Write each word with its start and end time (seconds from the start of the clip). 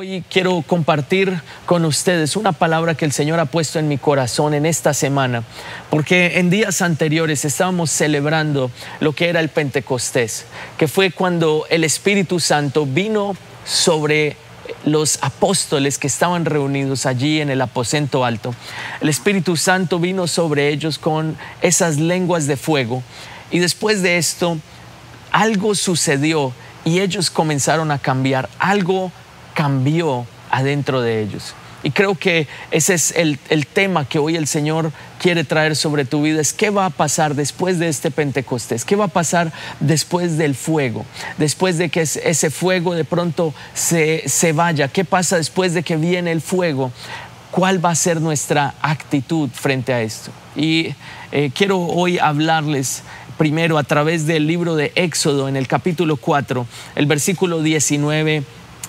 Hoy 0.00 0.22
quiero 0.30 0.62
compartir 0.64 1.42
con 1.66 1.84
ustedes 1.84 2.36
una 2.36 2.52
palabra 2.52 2.94
que 2.94 3.04
el 3.04 3.10
Señor 3.10 3.40
ha 3.40 3.46
puesto 3.46 3.80
en 3.80 3.88
mi 3.88 3.98
corazón 3.98 4.54
en 4.54 4.64
esta 4.64 4.94
semana, 4.94 5.42
porque 5.90 6.38
en 6.38 6.50
días 6.50 6.82
anteriores 6.82 7.44
estábamos 7.44 7.90
celebrando 7.90 8.70
lo 9.00 9.12
que 9.12 9.28
era 9.28 9.40
el 9.40 9.48
Pentecostés, 9.48 10.46
que 10.76 10.86
fue 10.86 11.10
cuando 11.10 11.66
el 11.68 11.82
Espíritu 11.82 12.38
Santo 12.38 12.86
vino 12.86 13.34
sobre 13.64 14.36
los 14.84 15.18
apóstoles 15.20 15.98
que 15.98 16.06
estaban 16.06 16.44
reunidos 16.44 17.04
allí 17.04 17.40
en 17.40 17.50
el 17.50 17.60
aposento 17.60 18.24
alto. 18.24 18.54
El 19.00 19.08
Espíritu 19.08 19.56
Santo 19.56 19.98
vino 19.98 20.28
sobre 20.28 20.68
ellos 20.68 20.96
con 20.96 21.36
esas 21.60 21.96
lenguas 21.96 22.46
de 22.46 22.56
fuego 22.56 23.02
y 23.50 23.58
después 23.58 24.00
de 24.02 24.18
esto 24.18 24.58
algo 25.32 25.74
sucedió 25.74 26.52
y 26.84 27.00
ellos 27.00 27.30
comenzaron 27.30 27.90
a 27.90 27.98
cambiar, 27.98 28.48
algo 28.60 29.10
cambió 29.58 30.24
adentro 30.52 31.00
de 31.00 31.20
ellos. 31.20 31.52
Y 31.82 31.90
creo 31.90 32.14
que 32.14 32.46
ese 32.70 32.94
es 32.94 33.12
el, 33.16 33.38
tema 33.66 34.04
que 34.04 34.20
hoy 34.20 34.36
el 34.36 34.46
Señor 34.46 34.92
quiere 35.20 35.42
traer 35.42 35.74
sobre 35.74 36.04
tu 36.04 36.22
vida, 36.22 36.40
es 36.40 36.52
qué 36.52 36.70
va 36.70 36.86
a 36.86 36.90
pasar 36.90 37.34
después 37.34 37.80
de 37.80 37.88
este 37.88 38.12
Pentecostés, 38.12 38.84
qué 38.84 38.94
va 38.94 39.06
a 39.06 39.08
pasar 39.08 39.52
después 39.80 40.38
del 40.38 40.54
fuego, 40.54 41.04
después 41.38 41.76
de 41.76 41.88
que 41.88 42.02
ese 42.02 42.50
fuego 42.50 42.94
de 42.94 43.04
pronto 43.04 43.52
se, 43.74 44.22
vaya, 44.54 44.86
qué 44.86 45.04
pasa 45.04 45.38
después 45.38 45.74
de 45.74 45.82
que 45.82 45.96
viene 45.96 46.30
el 46.30 46.40
fuego, 46.40 46.92
cuál 47.50 47.84
va 47.84 47.90
a 47.90 47.96
ser 47.96 48.20
nuestra 48.20 48.76
actitud 48.80 49.50
frente 49.52 49.92
a 49.92 50.02
esto. 50.02 50.30
Y 50.54 50.94
eh, 51.32 51.50
quiero 51.52 51.80
hoy 51.80 52.20
hablarles 52.20 53.02
primero 53.38 53.76
a 53.76 53.82
través 53.82 54.24
del 54.24 54.46
libro 54.46 54.76
de 54.76 54.92
Éxodo 54.94 55.48
en 55.48 55.56
el 55.56 55.66
capítulo 55.66 56.16
4, 56.16 56.64
el 56.94 57.06
versículo 57.06 57.60
19 57.60 58.44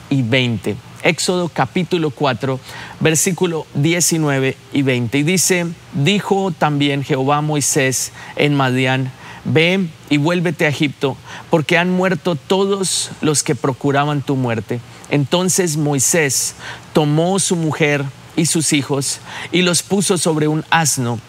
y 0.10 0.22
20. 0.22 0.76
Éxodo 1.04 1.50
capítulo 1.50 2.12
4, 2.12 2.60
versículo 3.00 3.66
19 3.76 4.58
y 4.74 4.82
20. 4.82 5.18
Y 5.20 5.24
dice, 5.24 5.68
dijo 5.94 6.52
también 6.52 7.04
Jehová 7.04 7.42
Moisés 7.42 8.12
en 8.36 8.56
Madián, 8.56 9.12
ve 9.46 9.88
y 10.10 10.18
vuélvete 10.18 10.66
a 10.66 10.70
Egipto, 10.70 11.16
porque 11.50 11.78
han 11.78 11.92
muerto 11.92 12.36
todos 12.36 13.12
los 13.22 13.44
que 13.44 13.56
procuraban 13.56 14.22
tu 14.22 14.36
muerte. 14.36 14.82
Entonces 15.10 15.78
Moisés 15.78 16.56
tomó 16.94 17.40
su 17.40 17.56
mujer 17.56 18.04
y 18.36 18.46
sus 18.46 18.74
hijos 18.74 19.20
y 19.52 19.62
los 19.62 19.84
puso 19.84 20.18
sobre 20.18 20.48
un 20.48 20.64
asno 20.70 21.20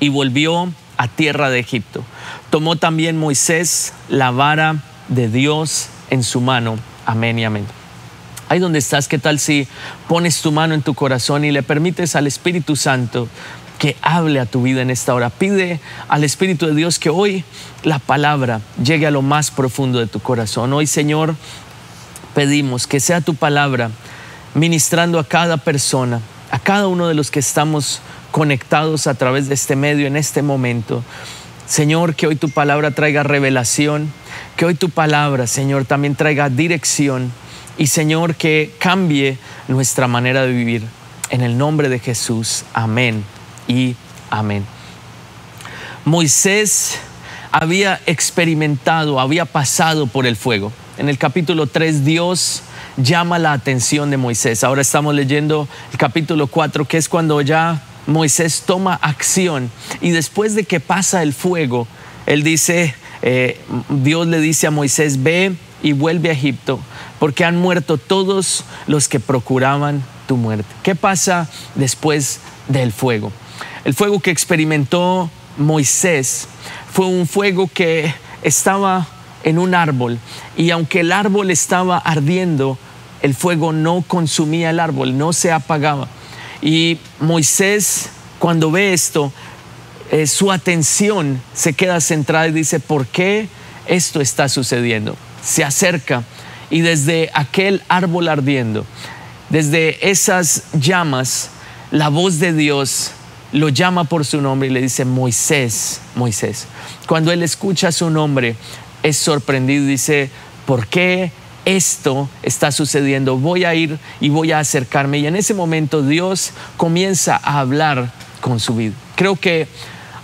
y 0.00 0.08
volvió 0.08 0.72
a 0.96 1.08
tierra 1.08 1.50
de 1.50 1.60
Egipto. 1.60 2.04
Tomó 2.50 2.76
también 2.76 3.18
Moisés 3.18 3.92
la 4.08 4.30
vara 4.30 4.82
de 5.08 5.28
Dios 5.28 5.88
en 6.10 6.22
su 6.22 6.40
mano. 6.40 6.76
Amén 7.06 7.38
y 7.38 7.44
amén. 7.44 7.81
Ahí 8.52 8.58
donde 8.58 8.80
estás, 8.80 9.08
¿qué 9.08 9.18
tal 9.18 9.38
si 9.38 9.66
pones 10.08 10.42
tu 10.42 10.52
mano 10.52 10.74
en 10.74 10.82
tu 10.82 10.92
corazón 10.92 11.42
y 11.42 11.52
le 11.52 11.62
permites 11.62 12.14
al 12.16 12.26
Espíritu 12.26 12.76
Santo 12.76 13.26
que 13.78 13.96
hable 14.02 14.40
a 14.40 14.44
tu 14.44 14.60
vida 14.60 14.82
en 14.82 14.90
esta 14.90 15.14
hora? 15.14 15.30
Pide 15.30 15.80
al 16.06 16.22
Espíritu 16.22 16.66
de 16.66 16.74
Dios 16.74 16.98
que 16.98 17.08
hoy 17.08 17.44
la 17.82 17.98
palabra 17.98 18.60
llegue 18.84 19.06
a 19.06 19.10
lo 19.10 19.22
más 19.22 19.50
profundo 19.50 20.00
de 20.00 20.06
tu 20.06 20.20
corazón. 20.20 20.70
Hoy, 20.74 20.86
Señor, 20.86 21.34
pedimos 22.34 22.86
que 22.86 23.00
sea 23.00 23.22
tu 23.22 23.34
palabra 23.36 23.90
ministrando 24.54 25.18
a 25.18 25.26
cada 25.26 25.56
persona, 25.56 26.20
a 26.50 26.58
cada 26.58 26.88
uno 26.88 27.08
de 27.08 27.14
los 27.14 27.30
que 27.30 27.40
estamos 27.40 28.02
conectados 28.32 29.06
a 29.06 29.14
través 29.14 29.48
de 29.48 29.54
este 29.54 29.76
medio 29.76 30.06
en 30.06 30.18
este 30.18 30.42
momento. 30.42 31.02
Señor, 31.66 32.14
que 32.14 32.26
hoy 32.26 32.36
tu 32.36 32.50
palabra 32.50 32.90
traiga 32.90 33.22
revelación, 33.22 34.12
que 34.56 34.66
hoy 34.66 34.74
tu 34.74 34.90
palabra, 34.90 35.46
Señor, 35.46 35.86
también 35.86 36.16
traiga 36.16 36.50
dirección 36.50 37.32
y 37.78 37.86
Señor, 37.86 38.34
que 38.34 38.74
cambie 38.78 39.38
nuestra 39.68 40.06
manera 40.06 40.42
de 40.42 40.52
vivir. 40.52 40.84
En 41.30 41.40
el 41.40 41.56
nombre 41.56 41.88
de 41.88 41.98
Jesús, 41.98 42.64
amén 42.74 43.24
y 43.66 43.96
amén. 44.30 44.64
Moisés 46.04 46.98
había 47.52 48.00
experimentado, 48.06 49.20
había 49.20 49.44
pasado 49.44 50.06
por 50.06 50.26
el 50.26 50.36
fuego. 50.36 50.72
En 50.98 51.08
el 51.08 51.18
capítulo 51.18 51.66
3 51.66 52.04
Dios 52.04 52.62
llama 52.96 53.38
la 53.38 53.52
atención 53.52 54.10
de 54.10 54.16
Moisés. 54.16 54.64
Ahora 54.64 54.82
estamos 54.82 55.14
leyendo 55.14 55.68
el 55.92 55.98
capítulo 55.98 56.48
4, 56.48 56.86
que 56.86 56.98
es 56.98 57.08
cuando 57.08 57.40
ya 57.40 57.82
Moisés 58.06 58.64
toma 58.66 58.94
acción 58.94 59.70
y 60.00 60.10
después 60.10 60.54
de 60.54 60.64
que 60.64 60.80
pasa 60.80 61.22
el 61.22 61.32
fuego, 61.32 61.86
él 62.26 62.42
dice, 62.42 62.94
eh, 63.22 63.60
Dios 63.88 64.26
le 64.26 64.40
dice 64.40 64.66
a 64.66 64.70
Moisés, 64.70 65.22
ve 65.22 65.54
y 65.82 65.92
vuelve 65.92 66.30
a 66.30 66.32
Egipto, 66.32 66.80
porque 67.18 67.44
han 67.44 67.56
muerto 67.56 67.98
todos 67.98 68.64
los 68.86 69.08
que 69.08 69.20
procuraban 69.20 70.02
tu 70.26 70.36
muerte. 70.36 70.64
¿Qué 70.82 70.94
pasa 70.94 71.48
después 71.74 72.40
del 72.68 72.92
fuego? 72.92 73.32
El 73.84 73.94
fuego 73.94 74.20
que 74.20 74.30
experimentó 74.30 75.28
Moisés 75.58 76.48
fue 76.92 77.06
un 77.06 77.26
fuego 77.26 77.68
que 77.72 78.14
estaba 78.42 79.06
en 79.44 79.58
un 79.58 79.74
árbol 79.74 80.18
y 80.56 80.70
aunque 80.70 81.00
el 81.00 81.10
árbol 81.10 81.50
estaba 81.50 81.98
ardiendo, 81.98 82.78
el 83.22 83.34
fuego 83.34 83.72
no 83.72 84.02
consumía 84.06 84.70
el 84.70 84.80
árbol, 84.80 85.18
no 85.18 85.32
se 85.32 85.52
apagaba. 85.52 86.08
Y 86.60 86.98
Moisés, 87.18 88.08
cuando 88.38 88.70
ve 88.70 88.92
esto, 88.92 89.32
eh, 90.12 90.26
su 90.26 90.52
atención 90.52 91.40
se 91.54 91.72
queda 91.72 92.00
centrada 92.00 92.46
y 92.48 92.52
dice, 92.52 92.78
¿por 92.78 93.06
qué 93.06 93.48
esto 93.86 94.20
está 94.20 94.48
sucediendo? 94.48 95.16
Se 95.42 95.64
acerca 95.64 96.24
y 96.70 96.80
desde 96.80 97.30
aquel 97.34 97.82
árbol 97.88 98.28
ardiendo, 98.28 98.86
desde 99.50 100.10
esas 100.10 100.64
llamas, 100.72 101.50
la 101.90 102.08
voz 102.08 102.38
de 102.38 102.52
Dios 102.52 103.10
lo 103.52 103.68
llama 103.68 104.04
por 104.04 104.24
su 104.24 104.40
nombre 104.40 104.68
y 104.68 104.72
le 104.72 104.80
dice, 104.80 105.04
Moisés, 105.04 106.00
Moisés. 106.14 106.66
Cuando 107.06 107.30
él 107.30 107.42
escucha 107.42 107.92
su 107.92 108.08
nombre, 108.08 108.56
es 109.02 109.18
sorprendido 109.18 109.84
y 109.84 109.88
dice, 109.88 110.30
¿por 110.64 110.86
qué 110.86 111.32
esto 111.66 112.30
está 112.42 112.72
sucediendo? 112.72 113.36
Voy 113.36 113.64
a 113.64 113.74
ir 113.74 113.98
y 114.20 114.30
voy 114.30 114.52
a 114.52 114.60
acercarme. 114.60 115.18
Y 115.18 115.26
en 115.26 115.36
ese 115.36 115.52
momento 115.52 116.02
Dios 116.02 116.52
comienza 116.78 117.36
a 117.36 117.60
hablar 117.60 118.10
con 118.40 118.58
su 118.58 118.74
vida. 118.74 118.94
Creo 119.16 119.36
que 119.36 119.68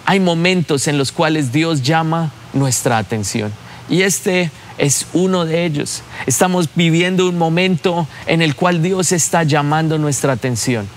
hay 0.06 0.20
momentos 0.20 0.88
en 0.88 0.96
los 0.96 1.12
cuales 1.12 1.52
Dios 1.52 1.82
llama 1.82 2.32
nuestra 2.54 2.96
atención. 2.96 3.52
Y 3.90 4.02
este 4.02 4.50
es 4.78 5.06
uno 5.12 5.44
de 5.44 5.64
ellos. 5.64 6.02
Estamos 6.26 6.68
viviendo 6.74 7.28
un 7.28 7.36
momento 7.36 8.06
en 8.26 8.42
el 8.42 8.54
cual 8.54 8.82
Dios 8.82 9.12
está 9.12 9.42
llamando 9.42 9.98
nuestra 9.98 10.32
atención. 10.32 10.88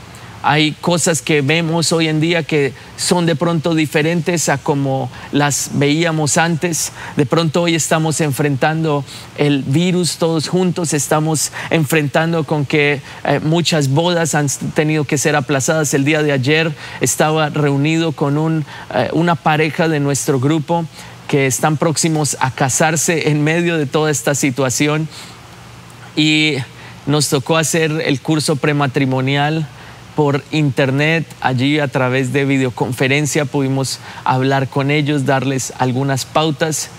Hay 0.44 0.72
cosas 0.82 1.22
que 1.22 1.42
vemos 1.42 1.92
hoy 1.92 2.08
en 2.08 2.20
día 2.20 2.42
que 2.42 2.74
son 2.98 3.28
de 3.28 3.36
pronto 3.36 3.76
diferentes 3.76 4.50
a 4.50 4.58
como 4.58 5.12
las 5.32 5.70
veíamos 5.74 6.38
antes. 6.38 6.92
De 7.16 7.28
pronto 7.28 7.62
hoy 7.62 7.76
estamos 7.76 8.22
enfrentando 8.22 9.06
el 9.38 9.62
virus 9.62 10.18
todos 10.18 10.48
juntos, 10.48 10.94
estamos 10.94 11.52
enfrentando 11.70 12.44
con 12.44 12.66
que 12.66 13.02
eh, 13.24 13.40
muchas 13.44 13.90
bodas 13.90 14.34
han 14.34 14.48
tenido 14.74 15.04
que 15.04 15.20
ser 15.20 15.36
aplazadas. 15.36 15.94
El 15.94 16.06
día 16.06 16.24
de 16.24 16.32
ayer 16.32 16.74
estaba 17.02 17.50
reunido 17.50 18.12
con 18.12 18.66
eh, 18.96 19.10
una 19.14 19.36
pareja 19.36 19.88
de 19.88 20.00
nuestro 20.00 20.40
grupo 20.40 20.88
que 21.32 21.48
están 21.48 21.78
próximos 21.78 22.36
a 22.42 22.52
casarse 22.52 23.30
en 23.30 23.42
medio 23.42 23.78
de 23.78 23.86
toda 23.86 24.12
esta 24.12 24.36
situación. 24.36 25.08
Y 26.18 26.58
nos 27.06 27.30
tocó 27.30 27.56
hacer 27.56 27.90
el 28.06 28.20
curso 28.20 28.58
prematrimonial 28.58 29.66
por 30.18 30.44
internet, 30.52 31.26
allí 31.40 31.80
a 31.80 31.88
través 31.88 32.34
de 32.34 32.44
videoconferencia 32.44 33.46
pudimos 33.46 34.00
hablar 34.26 34.68
con 34.68 34.92
ellos, 34.92 35.26
darles 35.26 35.72
algunas 35.78 36.26
pautas. 36.26 36.90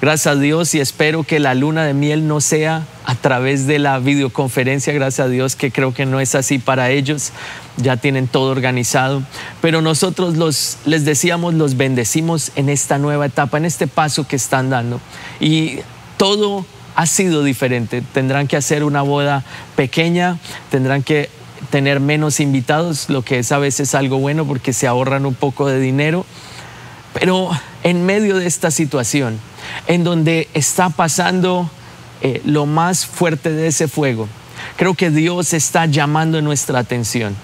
Gracias 0.00 0.34
a 0.34 0.40
Dios 0.40 0.74
y 0.74 0.80
espero 0.80 1.22
que 1.22 1.38
la 1.38 1.54
luna 1.54 1.84
de 1.84 1.92
miel 1.92 2.26
no 2.26 2.40
sea 2.40 2.86
a 3.04 3.14
través 3.14 3.66
de 3.66 3.78
la 3.78 3.98
videoconferencia, 3.98 4.94
gracias 4.94 5.26
a 5.26 5.28
Dios 5.28 5.54
que 5.54 5.70
creo 5.70 5.92
que 5.92 6.06
no 6.06 6.18
es 6.18 6.34
así 6.34 6.58
para 6.58 6.88
ellos, 6.88 7.30
ya 7.76 7.96
tienen 7.96 8.28
todo 8.28 8.50
organizado, 8.50 9.22
pero 9.60 9.80
nosotros 9.80 10.36
los, 10.36 10.78
les 10.84 11.04
decíamos, 11.04 11.54
los 11.54 11.76
bendecimos 11.76 12.52
en 12.56 12.68
esta 12.68 12.98
nueva 12.98 13.26
etapa, 13.26 13.56
en 13.56 13.64
este 13.64 13.86
paso 13.86 14.26
que 14.26 14.36
están 14.36 14.70
dando 14.70 15.00
y 15.40 15.78
todo 16.16 16.64
ha 16.94 17.06
sido 17.06 17.42
diferente, 17.42 18.02
tendrán 18.12 18.46
que 18.46 18.56
hacer 18.56 18.84
una 18.84 19.02
boda 19.02 19.44
pequeña, 19.76 20.38
tendrán 20.70 21.02
que 21.02 21.30
tener 21.70 22.00
menos 22.00 22.40
invitados, 22.40 23.08
lo 23.08 23.22
que 23.22 23.38
es 23.38 23.50
a 23.52 23.58
veces 23.58 23.94
algo 23.94 24.18
bueno 24.18 24.44
porque 24.46 24.72
se 24.72 24.86
ahorran 24.86 25.24
un 25.24 25.34
poco 25.34 25.66
de 25.66 25.80
dinero, 25.80 26.26
pero 27.14 27.50
en 27.82 28.04
medio 28.04 28.36
de 28.36 28.46
esta 28.46 28.70
situación, 28.70 29.38
en 29.86 30.04
donde 30.04 30.48
está 30.54 30.90
pasando 30.90 31.70
eh, 32.20 32.42
lo 32.44 32.66
más 32.66 33.06
fuerte 33.06 33.50
de 33.50 33.68
ese 33.68 33.88
fuego. 33.88 34.28
Creo 34.76 34.94
que 34.94 35.10
Dios 35.10 35.52
está 35.54 35.86
llamando 35.86 36.40
nuestra 36.40 36.78
atención. 36.78 37.34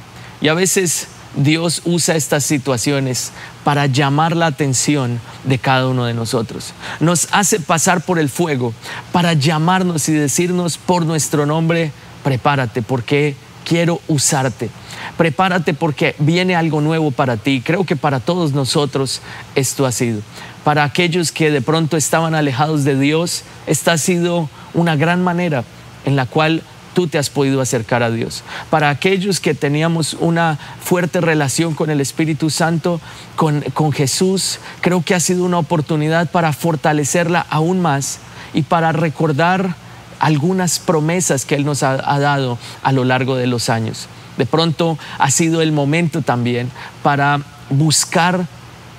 Y 0.40 0.48
a 0.48 0.54
veces 0.54 1.08
Dios 1.36 1.82
usa 1.84 2.16
estas 2.16 2.44
situaciones 2.44 3.32
para 3.64 3.86
llamar 3.86 4.34
la 4.34 4.46
atención 4.46 5.20
de 5.44 5.58
cada 5.58 5.88
uno 5.88 6.04
de 6.04 6.14
nosotros. 6.14 6.72
Nos 7.00 7.28
hace 7.32 7.60
pasar 7.60 8.02
por 8.02 8.18
el 8.18 8.28
fuego 8.28 8.72
para 9.12 9.34
llamarnos 9.34 10.08
y 10.08 10.12
decirnos 10.12 10.78
por 10.78 11.04
nuestro 11.04 11.46
nombre, 11.46 11.92
prepárate 12.24 12.82
porque 12.82 13.36
quiero 13.64 14.00
usarte. 14.08 14.70
Prepárate 15.16 15.74
porque 15.74 16.14
viene 16.18 16.56
algo 16.56 16.80
nuevo 16.80 17.10
para 17.10 17.36
ti. 17.36 17.62
Creo 17.64 17.84
que 17.84 17.96
para 17.96 18.20
todos 18.20 18.52
nosotros 18.52 19.20
esto 19.54 19.86
ha 19.86 19.92
sido. 19.92 20.22
Para 20.64 20.84
aquellos 20.84 21.30
que 21.30 21.50
de 21.50 21.62
pronto 21.62 21.96
estaban 21.96 22.34
alejados 22.34 22.84
de 22.84 22.98
Dios, 22.98 23.44
esta 23.66 23.92
ha 23.92 23.98
sido 23.98 24.48
una 24.74 24.96
gran 24.96 25.22
manera 25.22 25.64
en 26.04 26.16
la 26.16 26.26
cual 26.26 26.62
tú 26.94 27.06
te 27.06 27.18
has 27.18 27.30
podido 27.30 27.60
acercar 27.60 28.02
a 28.02 28.10
Dios. 28.10 28.42
Para 28.70 28.90
aquellos 28.90 29.40
que 29.40 29.54
teníamos 29.54 30.14
una 30.14 30.58
fuerte 30.80 31.20
relación 31.20 31.74
con 31.74 31.90
el 31.90 32.00
Espíritu 32.00 32.50
Santo, 32.50 33.00
con, 33.36 33.60
con 33.74 33.92
Jesús, 33.92 34.58
creo 34.80 35.02
que 35.02 35.14
ha 35.14 35.20
sido 35.20 35.44
una 35.44 35.58
oportunidad 35.58 36.30
para 36.30 36.52
fortalecerla 36.52 37.46
aún 37.50 37.80
más 37.80 38.18
y 38.54 38.62
para 38.62 38.92
recordar 38.92 39.74
algunas 40.18 40.78
promesas 40.78 41.44
que 41.44 41.54
Él 41.54 41.64
nos 41.64 41.82
ha, 41.82 41.92
ha, 41.92 42.18
dado 42.18 42.58
a 42.82 42.92
lo 42.92 43.04
largo 43.04 43.36
de 43.36 43.46
los 43.46 43.68
años. 43.68 44.08
De 44.36 44.46
pronto 44.46 44.98
ha 45.18 45.30
sido 45.30 45.62
el 45.62 45.72
momento 45.72 46.22
también 46.22 46.70
para 47.02 47.40
buscar 47.70 48.46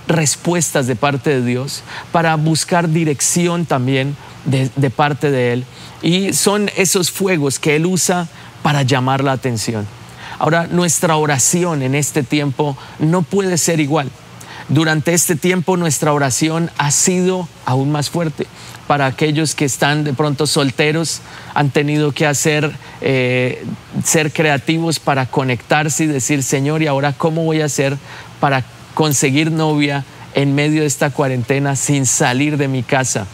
respuestas 0.08 0.88
de 0.88 0.96
parte 0.96 1.30
de 1.30 1.46
Dios, 1.46 1.84
para 2.12 2.36
buscar 2.36 2.90
dirección 2.90 3.66
también 3.66 4.16
de, 4.46 4.90
parte 4.90 5.32
de 5.32 5.54
Él. 5.54 5.66
Y 6.02 6.34
son 6.34 6.70
esos 6.76 7.12
fuegos 7.12 7.60
que 7.60 7.76
Él 7.76 7.86
usa 7.86 8.28
para 8.64 8.84
llamar 8.84 9.24
la 9.24 9.32
atención. 9.32 9.88
Ahora, 10.38 10.68
nuestra 10.68 11.18
oración 11.18 11.82
en 11.82 11.96
este 11.96 12.24
tiempo 12.24 12.78
no 13.00 13.22
puede 13.24 13.58
ser 13.58 13.80
igual. 13.80 14.10
Durante 14.70 15.14
este 15.16 15.36
tiempo 15.36 15.78
nuestra 15.78 16.14
oración 16.14 16.70
ha 16.78 16.92
sido 16.92 17.48
aún 17.66 17.92
más 17.92 18.12
fuerte. 18.12 18.46
Para 18.86 19.08
aquellos 19.08 19.56
que 19.56 19.66
están 19.66 20.04
de 20.04 20.14
pronto 20.14 20.46
solteros, 20.46 21.22
han 21.56 21.72
tenido 21.72 22.12
que 22.12 22.28
hacer, 22.28 22.72
eh, 23.02 23.66
ser 24.04 24.32
creativos 24.32 25.00
para 25.00 25.26
conectarse 25.26 26.04
y 26.04 26.08
decir, 26.08 26.44
Señor, 26.44 26.84
¿y 26.84 26.88
ahora 26.88 27.14
cómo 27.14 27.44
voy 27.44 27.62
a 27.62 27.66
hacer 27.66 27.98
para 28.40 28.64
conseguir 28.94 29.52
novia 29.52 30.06
en 30.36 30.54
medio 30.54 30.82
de 30.82 30.88
esta 30.88 31.10
cuarentena 31.10 31.76
sin 31.76 32.06
salir 32.06 32.58
de 32.58 32.68
mi 32.68 32.84
casa? 32.84 33.26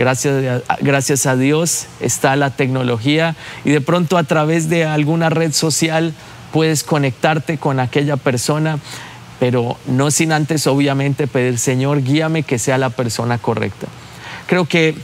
Gracias, 0.00 0.62
gracias 0.80 1.26
a 1.26 1.36
Dios 1.36 1.84
está 2.00 2.34
la 2.34 2.48
tecnología 2.48 3.36
y 3.66 3.70
de 3.70 3.82
pronto 3.82 4.16
a 4.16 4.24
través 4.24 4.70
de 4.70 4.86
alguna 4.86 5.28
red 5.28 5.52
social 5.52 6.14
puedes 6.54 6.84
conectarte 6.84 7.58
con 7.58 7.78
aquella 7.78 8.16
persona, 8.16 8.78
pero 9.40 9.76
no 9.84 10.10
sin 10.10 10.32
antes 10.32 10.66
obviamente 10.66 11.26
pedir, 11.26 11.58
Señor, 11.58 12.02
guíame 12.02 12.44
que 12.44 12.58
sea 12.58 12.78
la 12.78 12.88
persona 12.88 13.36
correcta. 13.36 13.88
Creo 14.46 14.64
que 14.64 14.94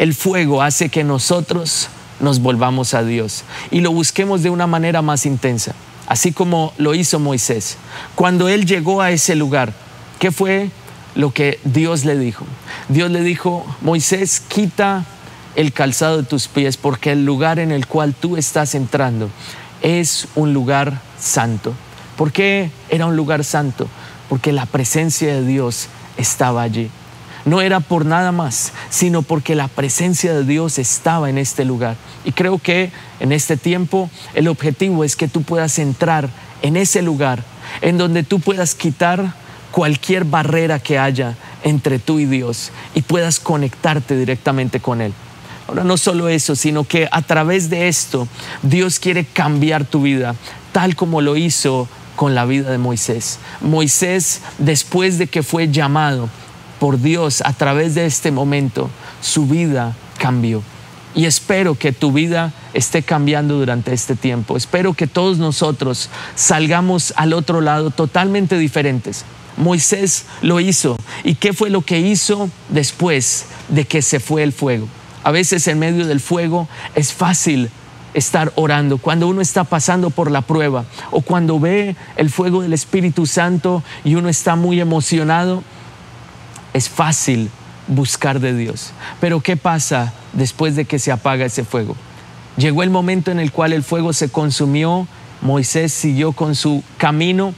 el 0.00 0.14
fuego 0.14 0.62
hace 0.62 0.88
que 0.88 1.04
nosotros 1.04 1.88
nos 2.18 2.40
volvamos 2.40 2.92
a 2.94 3.04
Dios 3.04 3.44
y 3.70 3.82
lo 3.82 3.92
busquemos 3.92 4.42
de 4.42 4.50
una 4.50 4.66
manera 4.66 5.00
más 5.00 5.26
intensa, 5.26 5.76
así 6.08 6.32
como 6.32 6.72
lo 6.76 6.94
hizo 6.94 7.20
Moisés. 7.20 7.76
Cuando 8.16 8.48
él 8.48 8.66
llegó 8.66 9.00
a 9.00 9.12
ese 9.12 9.36
lugar, 9.36 9.72
¿qué 10.18 10.32
fue 10.32 10.70
lo 11.14 11.32
que 11.32 11.58
Dios 11.64 12.04
le 12.04 12.18
dijo? 12.18 12.44
Dios 12.88 13.10
le 13.10 13.22
dijo, 13.22 13.64
Moisés, 13.80 14.40
quita 14.40 15.04
el 15.56 15.72
calzado 15.72 16.18
de 16.18 16.22
tus 16.22 16.48
pies 16.48 16.76
porque 16.76 17.12
el 17.12 17.24
lugar 17.24 17.58
en 17.58 17.72
el 17.72 17.86
cual 17.86 18.14
tú 18.14 18.36
estás 18.36 18.74
entrando 18.74 19.30
es 19.82 20.28
un 20.34 20.52
lugar 20.52 21.00
santo. 21.18 21.74
¿Por 22.16 22.32
qué 22.32 22.70
era 22.88 23.06
un 23.06 23.16
lugar 23.16 23.44
santo? 23.44 23.88
Porque 24.28 24.52
la 24.52 24.66
presencia 24.66 25.34
de 25.34 25.44
Dios 25.44 25.88
estaba 26.16 26.62
allí. 26.62 26.90
No 27.44 27.62
era 27.62 27.80
por 27.80 28.04
nada 28.04 28.32
más, 28.32 28.72
sino 28.90 29.22
porque 29.22 29.54
la 29.54 29.68
presencia 29.68 30.34
de 30.34 30.44
Dios 30.44 30.78
estaba 30.78 31.30
en 31.30 31.38
este 31.38 31.64
lugar. 31.64 31.96
Y 32.24 32.32
creo 32.32 32.58
que 32.58 32.92
en 33.18 33.32
este 33.32 33.56
tiempo 33.56 34.10
el 34.34 34.48
objetivo 34.48 35.04
es 35.04 35.16
que 35.16 35.28
tú 35.28 35.42
puedas 35.42 35.78
entrar 35.78 36.28
en 36.60 36.76
ese 36.76 37.00
lugar, 37.00 37.42
en 37.80 37.96
donde 37.96 38.22
tú 38.22 38.40
puedas 38.40 38.74
quitar 38.74 39.32
cualquier 39.70 40.24
barrera 40.24 40.78
que 40.78 40.98
haya 40.98 41.36
entre 41.62 41.98
tú 41.98 42.18
y 42.18 42.26
Dios 42.26 42.70
y 42.94 43.02
puedas 43.02 43.40
conectarte 43.40 44.16
directamente 44.16 44.80
con 44.80 45.00
Él. 45.00 45.12
Ahora, 45.68 45.84
no 45.84 45.96
solo 45.96 46.28
eso, 46.28 46.56
sino 46.56 46.84
que 46.84 47.08
a 47.10 47.22
través 47.22 47.70
de 47.70 47.88
esto 47.88 48.26
Dios 48.62 48.98
quiere 48.98 49.24
cambiar 49.24 49.84
tu 49.84 50.02
vida, 50.02 50.34
tal 50.72 50.96
como 50.96 51.20
lo 51.20 51.36
hizo 51.36 51.88
con 52.16 52.34
la 52.34 52.44
vida 52.44 52.70
de 52.70 52.78
Moisés. 52.78 53.38
Moisés, 53.60 54.40
después 54.58 55.18
de 55.18 55.28
que 55.28 55.42
fue 55.42 55.68
llamado 55.68 56.28
por 56.80 57.00
Dios 57.00 57.42
a 57.44 57.52
través 57.52 57.94
de 57.94 58.06
este 58.06 58.30
momento, 58.32 58.90
su 59.20 59.46
vida 59.46 59.94
cambió. 60.18 60.62
Y 61.14 61.26
espero 61.26 61.74
que 61.74 61.92
tu 61.92 62.12
vida 62.12 62.52
esté 62.72 63.02
cambiando 63.02 63.58
durante 63.58 63.92
este 63.92 64.16
tiempo. 64.16 64.56
Espero 64.56 64.94
que 64.94 65.06
todos 65.06 65.38
nosotros 65.38 66.08
salgamos 66.34 67.12
al 67.16 67.32
otro 67.32 67.60
lado 67.60 67.90
totalmente 67.90 68.58
diferentes. 68.58 69.24
Moisés 69.56 70.26
lo 70.42 70.60
hizo. 70.60 70.96
¿Y 71.24 71.34
qué 71.34 71.52
fue 71.52 71.70
lo 71.70 71.82
que 71.82 72.00
hizo 72.00 72.50
después 72.68 73.46
de 73.68 73.84
que 73.84 74.02
se 74.02 74.20
fue 74.20 74.42
el 74.42 74.52
fuego? 74.52 74.88
A 75.22 75.30
veces 75.30 75.66
en 75.68 75.78
medio 75.78 76.06
del 76.06 76.20
fuego 76.20 76.68
es 76.94 77.12
fácil 77.12 77.70
estar 78.14 78.52
orando, 78.56 78.98
cuando 78.98 79.28
uno 79.28 79.40
está 79.40 79.64
pasando 79.64 80.10
por 80.10 80.30
la 80.30 80.42
prueba 80.42 80.84
o 81.10 81.20
cuando 81.20 81.60
ve 81.60 81.94
el 82.16 82.30
fuego 82.30 82.62
del 82.62 82.72
Espíritu 82.72 83.26
Santo 83.26 83.82
y 84.04 84.16
uno 84.16 84.28
está 84.28 84.56
muy 84.56 84.80
emocionado, 84.80 85.62
es 86.72 86.88
fácil 86.88 87.50
buscar 87.86 88.40
de 88.40 88.56
Dios. 88.56 88.92
Pero 89.20 89.40
¿qué 89.40 89.56
pasa 89.56 90.12
después 90.32 90.76
de 90.76 90.84
que 90.84 90.98
se 90.98 91.12
apaga 91.12 91.44
ese 91.44 91.64
fuego? 91.64 91.96
Llegó 92.56 92.82
el 92.82 92.90
momento 92.90 93.30
en 93.30 93.40
el 93.40 93.52
cual 93.52 93.72
el 93.72 93.82
fuego 93.82 94.12
se 94.12 94.28
consumió, 94.28 95.06
Moisés 95.40 95.92
siguió 95.92 96.32
con 96.32 96.54
su 96.54 96.82
camino, 96.98 97.54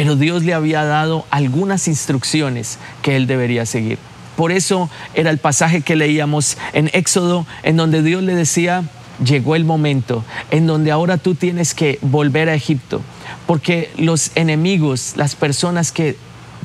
pero 0.00 0.16
Dios 0.16 0.44
le 0.44 0.54
había 0.54 0.82
dado 0.84 1.26
algunas 1.28 1.86
instrucciones 1.86 2.78
que 3.02 3.16
él 3.16 3.26
debería 3.26 3.66
seguir. 3.66 3.98
Por 4.34 4.50
eso 4.50 4.88
era 5.12 5.28
el 5.28 5.36
pasaje 5.36 5.82
que 5.82 5.94
leíamos 5.94 6.56
en 6.72 6.88
Éxodo, 6.94 7.44
en 7.62 7.76
donde 7.76 8.02
Dios 8.02 8.22
le 8.22 8.34
decía, 8.34 8.84
llegó 9.22 9.56
el 9.56 9.66
momento 9.66 10.24
en 10.50 10.66
donde 10.66 10.90
ahora 10.90 11.18
tú 11.18 11.34
tienes 11.34 11.74
que 11.74 11.98
volver 12.00 12.48
a 12.48 12.54
Egipto, 12.54 13.02
porque 13.46 13.90
los 13.98 14.30
enemigos, 14.36 15.12
las 15.16 15.34
personas 15.36 15.92
que 15.92 16.16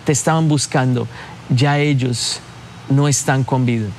te 0.05 0.13
estaban 0.13 0.47
buscando, 0.47 1.05
ya 1.49 1.77
ellos 1.77 2.39
no 2.87 3.09
están 3.09 3.43
con 3.43 3.65
vida. 3.65 3.89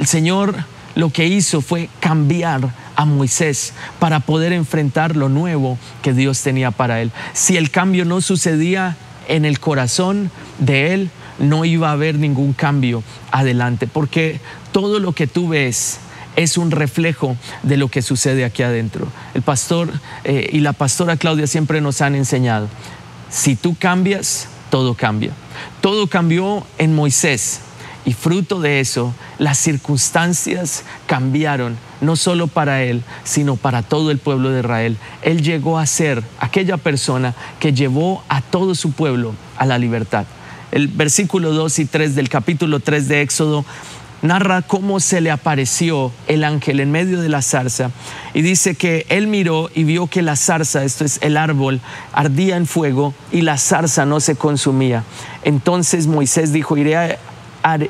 El 0.00 0.08
Señor 0.08 0.64
lo 0.94 1.10
que 1.10 1.26
hizo 1.26 1.60
fue 1.60 1.88
cambiar 2.00 2.72
a 2.96 3.04
Moisés 3.04 3.72
para 3.98 4.20
poder 4.20 4.52
enfrentar 4.52 5.16
lo 5.16 5.28
nuevo 5.28 5.78
que 6.02 6.12
Dios 6.12 6.42
tenía 6.42 6.70
para 6.70 7.00
él. 7.00 7.12
Si 7.32 7.56
el 7.56 7.70
cambio 7.70 8.04
no 8.04 8.20
sucedía 8.20 8.96
en 9.28 9.44
el 9.44 9.60
corazón 9.60 10.30
de 10.58 10.94
él, 10.94 11.10
no 11.38 11.64
iba 11.64 11.88
a 11.88 11.92
haber 11.92 12.16
ningún 12.16 12.52
cambio 12.52 13.02
adelante, 13.30 13.86
porque 13.86 14.40
todo 14.72 14.98
lo 14.98 15.12
que 15.12 15.26
tú 15.26 15.48
ves 15.48 15.98
es 16.36 16.58
un 16.58 16.70
reflejo 16.70 17.36
de 17.62 17.76
lo 17.76 17.88
que 17.88 18.02
sucede 18.02 18.44
aquí 18.44 18.62
adentro. 18.62 19.08
El 19.34 19.42
pastor 19.42 19.90
eh, 20.24 20.50
y 20.52 20.60
la 20.60 20.72
pastora 20.72 21.16
Claudia 21.16 21.46
siempre 21.46 21.80
nos 21.80 22.02
han 22.02 22.14
enseñado, 22.14 22.68
si 23.30 23.56
tú 23.56 23.76
cambias, 23.78 24.48
todo 24.70 24.94
cambia. 24.94 25.32
Todo 25.80 26.06
cambió 26.06 26.66
en 26.78 26.94
Moisés 26.94 27.60
y 28.04 28.12
fruto 28.12 28.60
de 28.60 28.80
eso, 28.80 29.14
las 29.38 29.58
circunstancias 29.58 30.84
cambiaron, 31.06 31.76
no 32.00 32.16
solo 32.16 32.46
para 32.46 32.82
él, 32.82 33.02
sino 33.24 33.56
para 33.56 33.82
todo 33.82 34.10
el 34.10 34.18
pueblo 34.18 34.50
de 34.50 34.60
Israel. 34.60 34.96
Él 35.22 35.42
llegó 35.42 35.78
a 35.78 35.86
ser 35.86 36.22
aquella 36.38 36.76
persona 36.78 37.34
que 37.58 37.72
llevó 37.72 38.22
a 38.28 38.40
todo 38.40 38.74
su 38.74 38.92
pueblo 38.92 39.34
a 39.56 39.66
la 39.66 39.78
libertad. 39.78 40.24
El 40.72 40.88
versículo 40.88 41.52
2 41.52 41.78
y 41.80 41.84
3 41.84 42.14
del 42.14 42.28
capítulo 42.28 42.80
3 42.80 43.08
de 43.08 43.22
Éxodo 43.22 43.64
narra 44.22 44.62
cómo 44.62 45.00
se 45.00 45.20
le 45.20 45.30
apareció 45.30 46.12
el 46.28 46.44
ángel 46.44 46.80
en 46.80 46.90
medio 46.90 47.20
de 47.20 47.28
la 47.28 47.42
zarza 47.42 47.90
y 48.34 48.42
dice 48.42 48.74
que 48.74 49.06
él 49.08 49.26
miró 49.26 49.70
y 49.74 49.84
vio 49.84 50.06
que 50.06 50.22
la 50.22 50.36
zarza, 50.36 50.84
esto 50.84 51.04
es 51.04 51.18
el 51.22 51.36
árbol, 51.36 51.80
ardía 52.12 52.56
en 52.56 52.66
fuego 52.66 53.14
y 53.32 53.42
la 53.42 53.56
zarza 53.56 54.04
no 54.04 54.20
se 54.20 54.36
consumía. 54.36 55.04
Entonces 55.42 56.06
Moisés 56.06 56.52
dijo, 56.52 56.76
iré, 56.76 57.18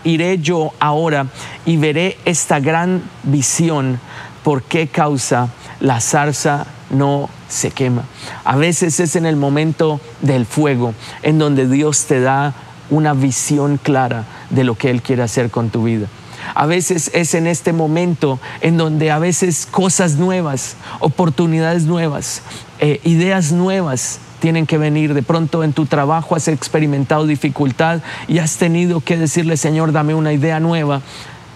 iré 0.04 0.38
yo 0.38 0.72
ahora 0.80 1.26
y 1.64 1.76
veré 1.76 2.18
esta 2.24 2.60
gran 2.60 3.02
visión, 3.22 4.00
por 4.42 4.62
qué 4.62 4.88
causa 4.88 5.48
la 5.80 6.00
zarza 6.00 6.66
no 6.90 7.28
se 7.48 7.70
quema. 7.70 8.04
A 8.44 8.56
veces 8.56 9.00
es 9.00 9.16
en 9.16 9.26
el 9.26 9.36
momento 9.36 10.00
del 10.20 10.46
fuego 10.46 10.94
en 11.22 11.38
donde 11.38 11.68
Dios 11.68 12.04
te 12.06 12.20
da 12.20 12.54
una 12.90 13.14
visión 13.14 13.78
clara 13.78 14.24
de 14.50 14.64
lo 14.64 14.74
que 14.76 14.90
Él 14.90 15.02
quiere 15.02 15.22
hacer 15.22 15.50
con 15.50 15.70
tu 15.70 15.84
vida. 15.84 16.08
A 16.54 16.66
veces 16.66 17.10
es 17.14 17.34
en 17.34 17.46
este 17.46 17.72
momento 17.72 18.40
en 18.60 18.76
donde 18.76 19.10
a 19.10 19.18
veces 19.18 19.68
cosas 19.70 20.16
nuevas, 20.16 20.76
oportunidades 20.98 21.84
nuevas, 21.84 22.42
eh, 22.78 23.00
ideas 23.04 23.52
nuevas 23.52 24.18
tienen 24.40 24.66
que 24.66 24.78
venir. 24.78 25.14
De 25.14 25.22
pronto 25.22 25.62
en 25.62 25.72
tu 25.72 25.86
trabajo 25.86 26.34
has 26.34 26.48
experimentado 26.48 27.26
dificultad 27.26 28.00
y 28.26 28.38
has 28.38 28.56
tenido 28.56 29.00
que 29.00 29.16
decirle, 29.16 29.56
Señor, 29.56 29.92
dame 29.92 30.14
una 30.14 30.32
idea 30.32 30.58
nueva. 30.58 31.02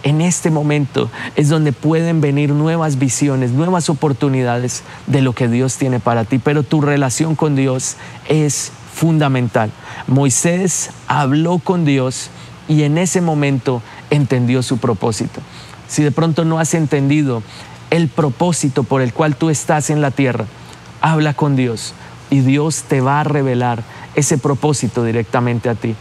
en 0.05 0.21
este 0.21 0.51
momento 0.51 1.11
es 1.35 1.49
donde 1.49 1.73
pueden 1.73 2.21
venir 2.21 2.51
nuevas 2.51 2.99
visiones, 2.99 3.53
nuevas 3.53 3.89
oportunidades 3.89 4.83
de 5.07 5.23
lo 5.23 5.33
que 5.33 5.49
Dios 5.49 5.79
tiene 5.79 5.99
para 5.99 6.27
ti. 6.27 6.39
Pero 6.39 6.63
tu 6.63 6.83
relación 6.83 7.35
con 7.37 7.57
Dios 7.57 7.97
es 8.29 8.71
fundamental. 8.95 9.71
Moisés 10.07 10.91
habló 11.09 11.59
con 11.59 11.87
Dios 11.87 12.29
y 12.69 12.83
en 12.83 12.99
ese 12.99 13.23
momento 13.23 13.81
entendió 14.11 14.63
su 14.63 14.77
propósito. 14.77 15.41
Si 15.89 16.03
de 16.03 16.11
pronto 16.11 16.45
no 16.45 16.59
has 16.59 16.75
entendido 16.75 17.43
el 17.91 18.09
propósito 18.09 18.83
por 18.83 19.01
el 19.01 19.15
cual 19.15 19.37
tú 19.37 19.49
estás 19.49 19.89
en 19.89 20.03
la 20.03 20.11
tierra, 20.11 20.45
habla 21.01 21.33
con 21.33 21.57
Dios 21.57 21.95
y 22.35 22.41
Dios 22.41 22.83
te 22.89 23.01
va 23.01 23.21
a 23.21 23.25
revelar 23.25 23.85
ese 24.17 24.39
propósito 24.39 25.05
directamente 25.05 25.69
a 25.69 25.77
ti. 25.77 25.95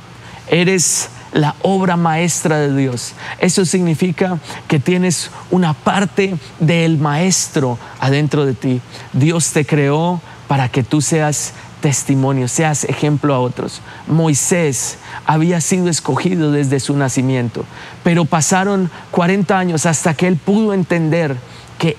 Eres 0.49 1.09
la 1.31 1.55
obra 1.61 1.95
maestra 1.95 2.57
de 2.57 2.75
Dios. 2.75 3.13
Eso 3.37 3.65
significa 3.65 4.39
que 4.67 4.79
tienes 4.79 5.29
una 5.51 5.75
parte 5.75 6.35
del 6.59 6.97
maestro 6.97 7.77
adentro 7.99 8.47
de 8.47 8.55
ti. 8.55 8.81
Dios 9.13 9.51
te 9.51 9.63
creó 9.63 10.21
para 10.47 10.69
que 10.69 10.81
tú 10.81 11.01
seas 11.01 11.53
testimonio, 11.81 12.47
seas 12.47 12.83
ejemplo 12.85 13.35
a 13.35 13.39
otros. 13.39 13.81
Moisés 14.07 14.97
había 15.27 15.61
sido 15.61 15.87
escogido 15.87 16.51
desde 16.51 16.79
su 16.79 16.97
nacimiento, 16.97 17.63
pero 18.03 18.25
pasaron 18.25 18.89
40 19.11 19.55
años 19.55 19.85
hasta 19.85 20.15
que 20.15 20.27
él 20.27 20.37
pudo 20.37 20.73
entender 20.73 21.37
que 21.77 21.95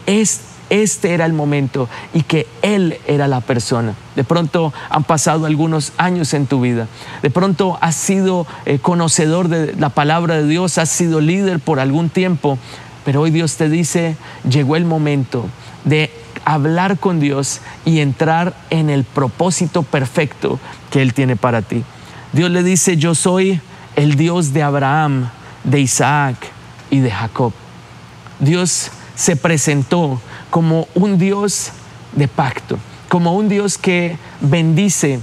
este 0.83 1.15
era 1.15 1.25
el 1.25 1.33
momento 1.33 1.89
y 2.13 2.23
que 2.23 2.47
Él 2.63 2.99
era 3.07 3.29
la 3.29 3.41
persona. 3.41 3.95
De 4.17 4.25
pronto 4.25 4.73
han 4.91 5.05
pasado 5.05 5.47
algunos 5.47 5.93
años 5.99 6.35
en 6.35 6.47
tu 6.47 6.61
vida. 6.61 6.89
De 7.23 7.31
pronto 7.31 7.79
has 7.81 7.95
sido 7.95 8.47
eh, 8.67 8.79
conocedor 8.81 9.49
de 9.49 9.75
la 9.75 9.91
palabra 9.91 10.37
de 10.37 10.49
Dios, 10.49 10.79
has 10.79 10.89
sido 10.89 11.21
líder 11.21 11.61
por 11.61 11.79
algún 11.79 12.09
tiempo, 12.09 12.59
pero 13.05 13.21
hoy 13.21 13.31
Dios 13.31 13.57
te 13.57 13.69
dice, 13.69 14.17
llegó 14.49 14.77
el 14.77 14.85
momento 14.85 15.47
de 15.85 16.11
hablar 16.45 16.99
con 16.99 17.21
Dios 17.21 17.61
y 17.85 18.01
entrar 18.01 18.55
en 18.71 18.91
el 18.91 19.05
propósito 19.05 19.83
perfecto 19.85 20.59
que 20.91 21.03
Él 21.03 21.15
tiene 21.15 21.37
para 21.37 21.63
ti. 21.63 21.85
Dios 22.33 22.51
le 22.51 22.63
dice, 22.65 22.97
yo 22.97 23.15
soy 23.15 23.61
el 23.95 24.17
Dios 24.17 24.53
de 24.53 24.63
Abraham, 24.65 25.29
de 25.63 25.81
Isaac 25.81 26.37
y 26.91 26.99
de 26.99 27.11
Jacob. 27.11 27.53
Dios 28.41 28.91
se 29.15 29.37
presentó 29.37 30.21
como 30.55 30.87
un 30.95 31.19
Dios 31.19 31.73
de 32.13 32.29
pacto, 32.29 32.79
como 33.09 33.35
un 33.35 33.49
Dios 33.49 33.77
que 33.77 34.17
bendice 34.41 35.19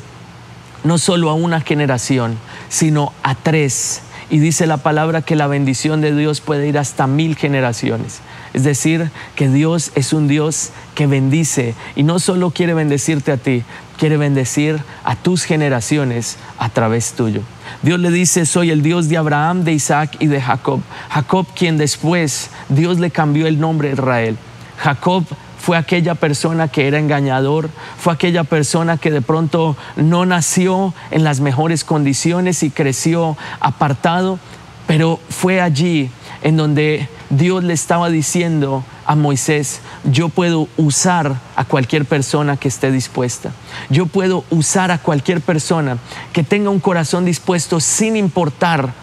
no 0.83 0.97
solo 0.97 1.29
a 1.29 1.35
una 1.35 1.61
generación, 1.61 2.37
sino 2.67 3.13
a 3.23 3.33
tres. 3.35 4.01
Y 4.29 4.39
dice 4.39 4.67
la 4.67 4.75
palabra 4.75 5.21
que 5.21 5.37
la 5.37 5.47
bendición 5.47 6.01
de 6.01 6.13
Dios 6.13 6.41
puede 6.41 6.67
ir 6.67 6.77
hasta 6.77 7.07
mil 7.07 7.37
generaciones. 7.37 8.19
Es 8.53 8.65
decir, 8.65 9.09
que 9.35 9.47
Dios 9.47 9.93
es 9.95 10.11
un 10.11 10.27
Dios 10.27 10.71
que 10.95 11.07
bendice 11.07 11.75
y 11.95 12.03
no 12.03 12.19
solo 12.19 12.51
quiere 12.51 12.73
bendecirte 12.73 13.31
a 13.31 13.37
ti, 13.37 13.63
quiere 13.97 14.17
bendecir 14.17 14.81
a 15.05 15.15
tus 15.15 15.45
generaciones 15.45 16.35
a 16.57 16.67
través 16.67 17.13
tuyo. 17.13 17.39
Dios 17.83 18.01
le 18.01 18.11
dice, 18.11 18.45
soy 18.45 18.69
el 18.69 18.83
Dios 18.83 19.07
de 19.07 19.15
Abraham, 19.15 19.63
de 19.63 19.71
Isaac 19.71 20.17
y 20.19 20.27
de 20.27 20.41
Jacob. 20.41 20.81
Jacob 21.09 21.47
quien 21.55 21.77
después 21.77 22.49
Dios 22.67 22.99
le 22.99 23.11
cambió 23.11 23.47
el 23.47 23.61
nombre 23.61 23.91
a 23.91 23.93
Israel. 23.93 24.37
Jacob 24.81 25.23
fue 25.59 25.77
aquella 25.77 26.15
persona 26.15 26.67
que 26.67 26.87
era 26.87 26.97
engañador, 26.97 27.69
fue 27.99 28.13
aquella 28.13 28.43
persona 28.43 28.97
que 28.97 29.11
de 29.11 29.21
pronto 29.21 29.77
no 29.95 30.25
nació 30.25 30.93
en 31.11 31.23
las 31.23 31.39
mejores 31.39 31.83
condiciones 31.83 32.63
y 32.63 32.71
creció 32.71 33.37
apartado, 33.59 34.39
pero 34.87 35.19
fue 35.29 35.61
allí 35.61 36.09
en 36.41 36.57
donde 36.57 37.07
Dios 37.29 37.63
le 37.63 37.73
estaba 37.73 38.09
diciendo 38.09 38.83
a 39.05 39.15
Moisés, 39.15 39.81
yo 40.03 40.29
puedo 40.29 40.67
usar 40.77 41.35
a 41.55 41.65
cualquier 41.65 42.05
persona 42.05 42.57
que 42.57 42.67
esté 42.67 42.91
dispuesta. 42.91 43.51
Yo 43.89 44.07
puedo 44.07 44.43
usar 44.49 44.89
a 44.89 44.97
cualquier 44.97 45.41
persona 45.41 45.97
que 46.33 46.43
tenga 46.43 46.71
un 46.71 46.79
corazón 46.79 47.25
dispuesto 47.25 47.79
sin 47.79 48.15
importar 48.15 48.93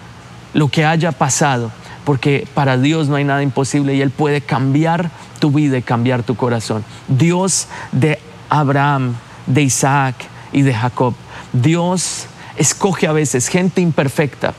lo 0.55 0.69
que 0.69 0.85
haya 0.85 1.13
pasado, 1.13 1.71
porque 2.05 2.49
para 2.55 2.79
Dios 2.79 3.09
no 3.09 3.17
hay 3.17 3.25
nada 3.25 3.43
imposible 3.43 3.95
y 3.95 4.03
Él 4.03 4.11
puede 4.11 4.41
cambiar 4.41 5.11
tu 5.39 5.51
vida 5.51 5.79
y 5.79 5.83
cambiar 5.83 6.23
tu 6.23 6.37
corazón. 6.37 6.85
Dios 7.09 7.69
de 7.93 8.19
Abraham, 8.49 9.15
de 9.47 9.63
Isaac 9.63 10.17
y 10.53 10.63
de 10.63 10.75
Jacob. 10.75 11.15
Dios 11.53 12.27
escoge 12.57 13.07
a 13.07 13.13
veces 13.13 13.49
gente 13.49 13.81
imperfecta, 13.81 14.55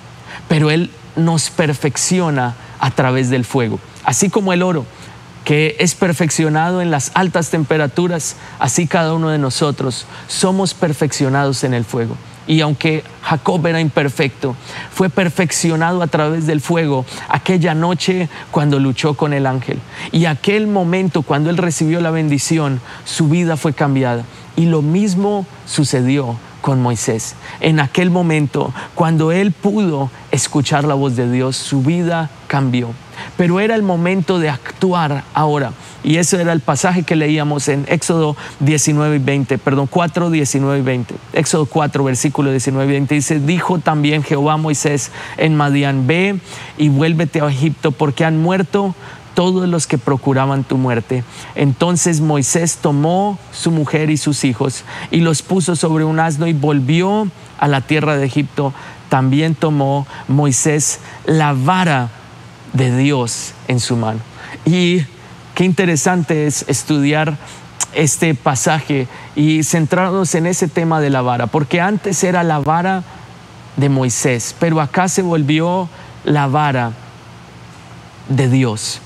pero 0.47 0.71
Él 0.71 0.91
nos 1.15 1.49
perfecciona 1.49 2.55
a 2.79 2.91
través 2.91 3.29
del 3.29 3.45
fuego. 3.45 3.79
Así 4.03 4.29
como 4.29 4.53
el 4.53 4.63
oro, 4.63 4.85
que 5.43 5.75
es 5.79 5.95
perfeccionado 5.95 6.81
en 6.81 6.91
las 6.91 7.11
altas 7.13 7.49
temperaturas, 7.49 8.35
así 8.59 8.87
cada 8.87 9.13
uno 9.13 9.29
de 9.29 9.37
nosotros 9.37 10.05
somos 10.27 10.73
perfeccionados 10.73 11.63
en 11.63 11.73
el 11.73 11.85
fuego. 11.85 12.15
Y 12.49 12.61
aunque 12.61 13.03
Jacob 13.21 13.67
era 13.67 13.79
imperfecto, 13.79 14.55
fue 14.91 15.11
perfeccionado 15.11 16.01
a 16.01 16.07
través 16.07 16.47
del 16.47 16.61
fuego 16.61 17.05
aquella 17.27 17.75
noche 17.75 18.27
cuando 18.49 18.79
luchó 18.79 19.13
con 19.13 19.33
el 19.33 19.45
ángel. 19.45 19.77
Y 20.11 20.25
aquel 20.25 20.65
momento 20.65 21.21
cuando 21.21 21.51
él 21.51 21.57
recibió 21.57 22.01
la 22.01 22.09
bendición, 22.09 22.81
su 23.05 23.29
vida 23.29 23.55
fue 23.55 23.73
cambiada. 23.73 24.25
Y 24.55 24.65
lo 24.65 24.81
mismo 24.81 25.45
sucedió 25.67 26.37
con 26.61 26.81
Moisés. 26.81 27.35
En 27.59 27.79
aquel 27.79 28.09
momento, 28.09 28.73
cuando 28.95 29.31
él 29.31 29.51
pudo 29.51 30.09
escuchar 30.31 30.83
la 30.83 30.93
voz 30.93 31.15
de 31.15 31.31
Dios, 31.31 31.55
su 31.55 31.81
vida 31.81 32.29
cambió. 32.47 32.89
Pero 33.37 33.59
era 33.59 33.75
el 33.75 33.83
momento 33.83 34.39
de 34.39 34.49
actuar 34.49 35.23
ahora. 35.33 35.71
Y 36.03 36.17
ese 36.17 36.41
era 36.41 36.53
el 36.53 36.61
pasaje 36.61 37.03
que 37.03 37.17
leíamos 37.17 37.67
en 37.67 37.85
Éxodo 37.89 38.37
19 38.61 39.17
y 39.17 39.19
20, 39.19 39.57
perdón, 39.57 39.87
4, 39.87 40.29
19 40.29 40.79
y 40.79 40.81
20. 40.81 41.15
Éxodo 41.33 41.65
4, 41.65 42.03
versículo 42.03 42.51
19 42.51 42.87
y 42.87 42.91
20 42.93 43.15
dice, 43.15 43.39
dijo 43.39 43.79
también 43.79 44.23
Jehová 44.23 44.53
a 44.53 44.57
Moisés 44.57 45.11
en 45.37 45.55
Madián, 45.55 46.07
ve 46.07 46.39
y 46.77 46.87
vuélvete 46.87 47.41
a 47.41 47.47
Egipto 47.47 47.91
porque 47.91 48.23
han 48.23 48.41
muerto 48.41 48.95
todos 49.39 49.69
los 49.69 49.87
que 49.87 49.97
procuraban 49.97 50.65
tu 50.65 50.77
muerte. 50.77 51.23
Entonces 51.55 52.19
Moisés 52.19 52.79
tomó 52.81 53.39
su 53.53 53.71
mujer 53.71 54.09
y 54.09 54.17
sus 54.17 54.43
hijos 54.43 54.83
y 55.11 55.21
los 55.21 55.43
puso 55.43 55.77
sobre 55.77 56.03
un 56.03 56.19
asno 56.19 56.45
y 56.45 56.51
volvió 56.51 57.25
a 57.57 57.69
la 57.69 57.79
tierra 57.79 58.17
de 58.17 58.25
Egipto. 58.25 58.73
También 59.07 59.55
tomó 59.55 60.05
Moisés 60.27 60.99
la 61.25 61.53
vara 61.53 62.09
de 62.73 62.97
Dios 62.97 63.53
en 63.69 63.79
su 63.79 63.95
mano. 63.95 64.19
Y 64.65 65.03
qué 65.55 65.63
interesante 65.63 66.45
es 66.45 66.65
estudiar 66.67 67.37
este 67.93 68.35
pasaje 68.35 69.07
y 69.37 69.63
centrarnos 69.63 70.35
en 70.35 70.47
ese 70.47 70.67
tema 70.67 70.99
de 70.99 71.11
la 71.11 71.21
vara, 71.21 71.47
porque 71.47 71.79
antes 71.79 72.25
era 72.25 72.43
la 72.43 72.59
vara 72.59 73.03
de 73.77 73.87
Moisés, 73.87 74.53
pero 74.59 74.81
acá 74.81 75.07
se 75.07 75.21
volvió 75.21 75.87
la 76.25 76.47
vara 76.47 76.91
de 78.27 78.49
Dios. 78.49 78.99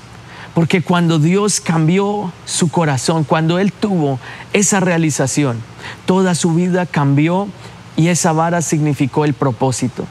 Porque 0.54 0.82
cuando 0.82 1.18
Dios 1.18 1.60
cambió 1.60 2.32
su 2.46 2.70
corazón, 2.70 3.24
cuando 3.24 3.58
Él 3.58 3.72
tuvo 3.72 4.20
esa 4.52 4.80
realización, 4.80 5.58
toda 6.06 6.34
su 6.34 6.54
vida 6.54 6.86
cambió 6.86 7.48
y 7.96 8.08
esa 8.08 8.32
vara 8.32 8.62
significó 8.62 9.24
el 9.24 9.34
propósito. 9.34 10.06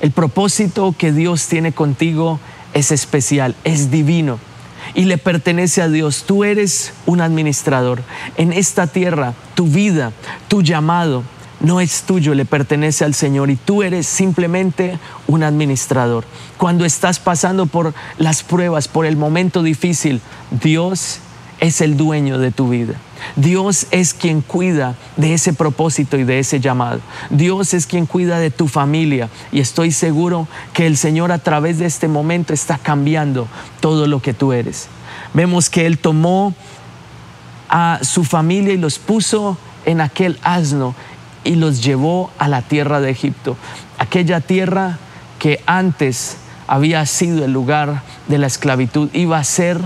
El 0.00 0.12
propósito 0.12 0.94
que 0.96 1.12
Dios 1.12 1.46
tiene 1.46 1.72
contigo 1.72 2.40
es 2.72 2.90
especial, 2.90 3.54
es 3.64 3.90
divino 3.90 4.38
y 4.94 5.04
le 5.04 5.18
pertenece 5.18 5.82
a 5.82 5.88
Dios. 5.88 6.24
Tú 6.26 6.44
eres 6.44 6.92
un 7.06 7.20
administrador. 7.20 8.02
En 8.36 8.52
esta 8.52 8.86
tierra, 8.86 9.34
tu 9.54 9.66
vida, 9.66 10.12
tu 10.48 10.62
llamado, 10.62 11.22
no 11.60 11.80
es 11.80 12.02
tuyo, 12.02 12.34
le 12.34 12.44
pertenece 12.44 13.04
al 13.04 13.14
Señor 13.14 13.50
y 13.50 13.56
tú 13.56 13.82
eres 13.82 14.06
simplemente 14.06 14.98
un 15.26 15.42
administrador. 15.42 16.24
Cuando 16.58 16.84
estás 16.84 17.18
pasando 17.18 17.66
por 17.66 17.94
las 18.18 18.42
pruebas, 18.42 18.88
por 18.88 19.06
el 19.06 19.16
momento 19.16 19.62
difícil, 19.62 20.20
Dios 20.50 21.20
es 21.60 21.80
el 21.80 21.96
dueño 21.96 22.38
de 22.38 22.52
tu 22.52 22.68
vida. 22.68 22.94
Dios 23.34 23.86
es 23.90 24.12
quien 24.14 24.42
cuida 24.42 24.94
de 25.16 25.34
ese 25.34 25.52
propósito 25.52 26.18
y 26.18 26.24
de 26.24 26.38
ese 26.38 26.60
llamado. 26.60 27.00
Dios 27.30 27.74
es 27.74 27.86
quien 27.86 28.06
cuida 28.06 28.38
de 28.38 28.50
tu 28.50 28.68
familia 28.68 29.30
y 29.50 29.60
estoy 29.60 29.90
seguro 29.92 30.46
que 30.74 30.86
el 30.86 30.96
Señor 30.96 31.32
a 31.32 31.38
través 31.38 31.78
de 31.78 31.86
este 31.86 32.08
momento 32.08 32.52
está 32.52 32.78
cambiando 32.78 33.48
todo 33.80 34.06
lo 34.06 34.20
que 34.20 34.34
tú 34.34 34.52
eres. 34.52 34.88
Vemos 35.32 35.70
que 35.70 35.86
Él 35.86 35.98
tomó 35.98 36.54
a 37.68 38.00
su 38.02 38.24
familia 38.24 38.74
y 38.74 38.78
los 38.78 38.98
puso 38.98 39.58
en 39.86 40.00
aquel 40.00 40.38
asno 40.42 40.94
y 41.46 41.54
los 41.54 41.82
llevó 41.82 42.30
a 42.38 42.48
la 42.48 42.62
tierra 42.62 43.00
de 43.00 43.10
Egipto, 43.10 43.56
aquella 43.98 44.40
tierra 44.40 44.98
que 45.38 45.60
antes 45.66 46.36
había 46.66 47.06
sido 47.06 47.44
el 47.44 47.52
lugar 47.52 48.02
de 48.28 48.38
la 48.38 48.46
esclavitud, 48.46 49.08
iba 49.12 49.38
a 49.38 49.44
ser 49.44 49.80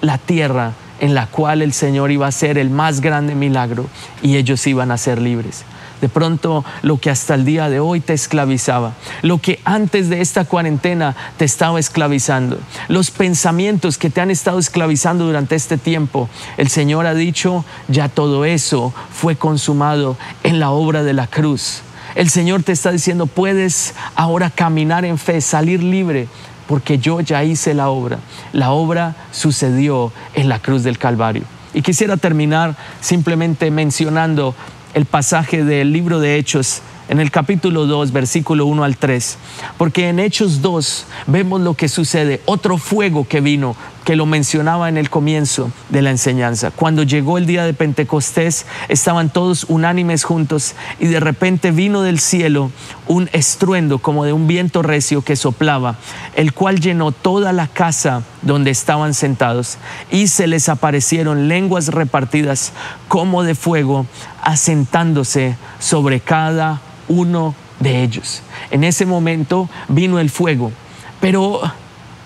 la 0.00 0.18
tierra 0.18 0.72
en 1.00 1.14
la 1.14 1.26
cual 1.26 1.62
el 1.62 1.72
Señor 1.72 2.10
iba 2.12 2.26
a 2.26 2.32
ser 2.32 2.58
el 2.58 2.70
más 2.70 3.00
grande 3.00 3.34
milagro 3.34 3.86
y 4.22 4.36
ellos 4.36 4.66
iban 4.66 4.90
a 4.90 4.98
ser 4.98 5.20
libres. 5.20 5.64
De 6.04 6.10
pronto 6.10 6.66
lo 6.82 6.98
que 6.98 7.08
hasta 7.08 7.34
el 7.34 7.46
día 7.46 7.70
de 7.70 7.80
hoy 7.80 7.98
te 8.00 8.12
esclavizaba, 8.12 8.92
lo 9.22 9.38
que 9.38 9.60
antes 9.64 10.10
de 10.10 10.20
esta 10.20 10.44
cuarentena 10.44 11.16
te 11.38 11.46
estaba 11.46 11.80
esclavizando, 11.80 12.58
los 12.88 13.10
pensamientos 13.10 13.96
que 13.96 14.10
te 14.10 14.20
han 14.20 14.30
estado 14.30 14.58
esclavizando 14.58 15.24
durante 15.24 15.54
este 15.54 15.78
tiempo. 15.78 16.28
El 16.58 16.68
Señor 16.68 17.06
ha 17.06 17.14
dicho, 17.14 17.64
ya 17.88 18.10
todo 18.10 18.44
eso 18.44 18.92
fue 19.10 19.36
consumado 19.36 20.18
en 20.42 20.60
la 20.60 20.68
obra 20.68 21.02
de 21.04 21.14
la 21.14 21.26
cruz. 21.26 21.80
El 22.16 22.28
Señor 22.28 22.62
te 22.64 22.72
está 22.72 22.92
diciendo, 22.92 23.24
puedes 23.24 23.94
ahora 24.14 24.50
caminar 24.50 25.06
en 25.06 25.16
fe, 25.16 25.40
salir 25.40 25.82
libre, 25.82 26.28
porque 26.66 26.98
yo 26.98 27.22
ya 27.22 27.44
hice 27.44 27.72
la 27.72 27.88
obra. 27.88 28.18
La 28.52 28.72
obra 28.72 29.16
sucedió 29.30 30.12
en 30.34 30.50
la 30.50 30.58
cruz 30.58 30.82
del 30.82 30.98
Calvario. 30.98 31.44
Y 31.72 31.82
quisiera 31.82 32.18
terminar 32.18 32.76
simplemente 33.00 33.70
mencionando 33.70 34.54
el 34.94 35.04
pasaje 35.04 35.64
del 35.64 35.92
libro 35.92 36.20
de 36.20 36.36
Hechos 36.36 36.80
en 37.08 37.20
el 37.20 37.30
capítulo 37.30 37.86
2, 37.86 38.12
versículo 38.12 38.66
1 38.66 38.84
al 38.84 38.96
3, 38.96 39.38
porque 39.76 40.08
en 40.08 40.20
Hechos 40.20 40.62
2 40.62 41.06
vemos 41.26 41.60
lo 41.60 41.74
que 41.74 41.88
sucede, 41.88 42.40
otro 42.46 42.78
fuego 42.78 43.26
que 43.28 43.40
vino, 43.40 43.76
que 44.04 44.16
lo 44.16 44.26
mencionaba 44.26 44.88
en 44.88 44.98
el 44.98 45.10
comienzo 45.10 45.70
de 45.88 46.02
la 46.02 46.10
enseñanza. 46.10 46.70
Cuando 46.70 47.02
llegó 47.02 47.38
el 47.38 47.46
día 47.46 47.64
de 47.64 47.72
Pentecostés, 47.72 48.66
estaban 48.88 49.30
todos 49.30 49.64
unánimes 49.64 50.24
juntos 50.24 50.74
y 51.00 51.06
de 51.06 51.20
repente 51.20 51.70
vino 51.70 52.02
del 52.02 52.18
cielo 52.18 52.70
un 53.06 53.30
estruendo 53.32 53.98
como 53.98 54.24
de 54.24 54.32
un 54.32 54.46
viento 54.46 54.82
recio 54.82 55.22
que 55.22 55.36
soplaba, 55.36 55.96
el 56.36 56.52
cual 56.52 56.80
llenó 56.80 57.12
toda 57.12 57.52
la 57.52 57.66
casa 57.66 58.22
donde 58.42 58.70
estaban 58.70 59.14
sentados 59.14 59.78
y 60.10 60.28
se 60.28 60.46
les 60.46 60.68
aparecieron 60.68 61.48
lenguas 61.48 61.88
repartidas 61.88 62.72
como 63.08 63.42
de 63.42 63.54
fuego, 63.54 64.06
asentándose 64.42 65.56
sobre 65.78 66.20
cada 66.20 66.80
uno 67.08 67.54
de 67.80 68.02
ellos. 68.02 68.42
En 68.70 68.84
ese 68.84 69.06
momento 69.06 69.68
vino 69.88 70.18
el 70.18 70.30
fuego, 70.30 70.72
pero 71.20 71.60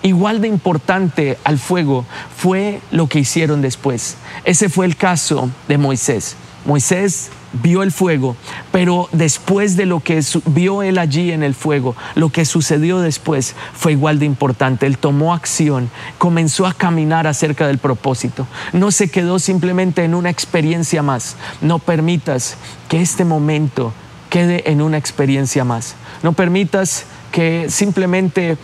igual 0.01 0.41
de 0.41 0.47
importante 0.47 1.37
al 1.43 1.57
fuego 1.57 2.05
fue 2.35 2.81
lo 2.91 3.07
que 3.07 3.19
hicieron 3.19 3.61
después. 3.61 4.17
Ese 4.43 4.69
fue 4.69 4.85
el 4.85 4.95
caso 4.95 5.49
de 5.67 5.77
Moisés. 5.77 6.35
Moisés 6.65 7.29
vio 7.53 7.83
el 7.83 7.91
fuego, 7.91 8.35
pero 8.71 9.09
después 9.11 9.75
de 9.75 9.85
lo 9.85 10.01
que 10.01 10.23
vio 10.45 10.83
él 10.83 10.97
allí 10.97 11.31
en 11.31 11.41
el 11.41 11.55
fuego, 11.55 11.95
lo 12.15 12.29
que 12.29 12.45
sucedió 12.45 12.99
después 12.99 13.55
fue 13.73 13.93
igual 13.93 14.19
de 14.19 14.25
importante. 14.25 14.85
Él 14.85 14.97
tomó 14.97 15.33
acción, 15.33 15.89
comenzó 16.17 16.67
a 16.67 16.73
caminar 16.73 17.27
acerca 17.27 17.67
del 17.67 17.77
propósito. 17.77 18.45
No 18.73 18.91
se 18.91 19.09
quedó 19.09 19.39
simplemente 19.39 20.03
en 20.03 20.15
una 20.15 20.29
experiencia 20.29 21.01
más. 21.01 21.35
No 21.61 21.79
permitas 21.79 22.57
que 22.87 23.01
este 23.01 23.25
momento 23.25 23.93
quede 24.29 24.69
en 24.69 24.81
una 24.81 24.97
experiencia 24.97 25.63
más. 25.63 25.95
No 26.21 26.33
permitas 26.33 27.05
que 27.31 27.69
simplemente 27.69 28.57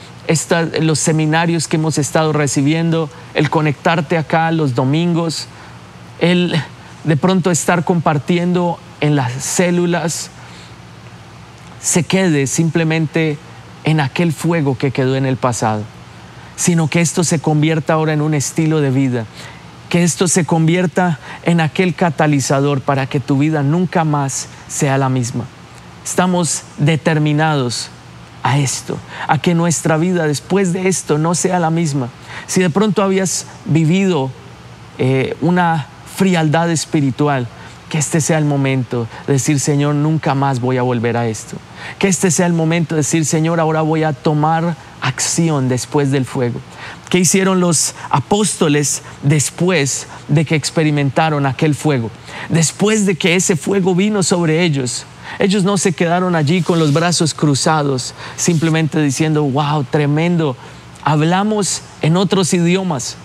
los 0.82 1.00
seminarios 1.00 1.68
que 1.68 1.78
hemos 1.78 1.98
estado 1.98 2.34
recibiendo, 2.34 3.10
el 3.34 3.50
conectarte 3.50 4.18
acá 4.18 4.52
los 4.52 4.76
domingos, 4.76 5.48
el 6.20 6.56
de 7.04 7.18
pronto 7.18 7.52
estar 7.52 7.84
compartiendo 7.84 8.80
en 9.02 9.16
las 9.16 9.32
células, 9.34 10.32
se 11.80 12.04
quede 12.04 12.48
simplemente 12.48 13.38
en 13.84 14.00
aquel 14.00 14.34
fuego 14.34 14.78
que 14.78 14.90
quedó 14.90 15.16
en 15.16 15.28
el 15.28 15.38
pasado, 15.38 15.84
sino 16.56 16.88
que 16.88 17.02
esto 17.02 17.24
se 17.24 17.40
convierta 17.40 17.94
ahora 17.94 18.14
en 18.14 18.22
un 18.22 18.34
estilo 18.34 18.82
de 18.82 18.90
vida, 18.90 19.26
que 19.90 20.04
esto 20.04 20.28
se 20.28 20.46
convierta 20.46 21.20
en 21.44 21.62
aquel 21.62 21.94
catalizador 21.94 22.82
para 22.82 23.06
que 23.06 23.20
tu 23.20 23.38
vida 23.38 23.62
nunca 23.62 24.04
más 24.04 24.48
sea 24.68 24.98
la 24.98 25.10
misma. 25.10 25.46
Estamos 26.04 26.64
determinados 26.80 27.92
a 28.46 28.60
esto, 28.60 29.00
a 29.28 29.40
que 29.40 29.56
nuestra 29.56 29.98
vida 29.98 30.28
después 30.28 30.72
de 30.72 30.88
esto 30.88 31.18
no 31.18 31.34
sea 31.34 31.58
la 31.58 31.72
misma. 31.72 32.10
Si 32.46 32.62
de 32.62 32.70
pronto 32.70 33.02
habías 33.02 33.48
vivido 33.66 34.30
eh, 35.00 35.36
una 35.42 35.88
frialdad 36.16 36.70
espiritual, 36.70 37.48
que 37.90 37.98
este 37.98 38.22
sea 38.22 38.38
el 38.38 38.46
momento 38.46 39.08
de 39.26 39.34
decir, 39.34 39.60
Señor, 39.60 39.96
nunca 39.96 40.36
más 40.36 40.60
voy 40.60 40.78
a 40.78 40.84
volver 40.84 41.18
a 41.18 41.28
esto. 41.28 41.58
Que 41.98 42.08
este 42.08 42.30
sea 42.30 42.46
el 42.46 42.54
momento 42.54 42.94
de 42.94 43.00
decir, 43.00 43.26
Señor, 43.26 43.60
ahora 43.60 43.82
voy 43.82 44.04
a 44.04 44.14
tomar 44.14 44.76
acción 45.02 45.68
después 45.68 46.12
del 46.12 46.26
fuego. 46.26 46.60
¿Qué 47.10 47.18
hicieron 47.18 47.60
los 47.60 47.96
apóstoles 48.12 49.02
después 49.24 50.06
de 50.28 50.46
que 50.46 50.54
experimentaron 50.54 51.48
aquel 51.48 51.74
fuego? 51.74 52.12
Después 52.50 53.08
de 53.08 53.16
que 53.16 53.34
ese 53.34 53.56
fuego 53.56 53.96
vino 53.96 54.22
sobre 54.22 54.64
ellos, 54.64 55.08
ellos 55.40 55.64
no 55.64 55.78
se 55.78 55.94
quedaron 55.94 56.36
allí 56.36 56.62
con 56.62 56.80
los 56.80 56.94
brazos 56.94 57.34
cruzados, 57.34 58.14
simplemente 58.36 59.02
diciendo, 59.02 59.44
wow, 59.44 59.84
tremendo, 59.84 60.56
hablamos 61.04 61.82
en 62.02 62.18
otros 62.18 62.54
idiomas, 62.54 63.18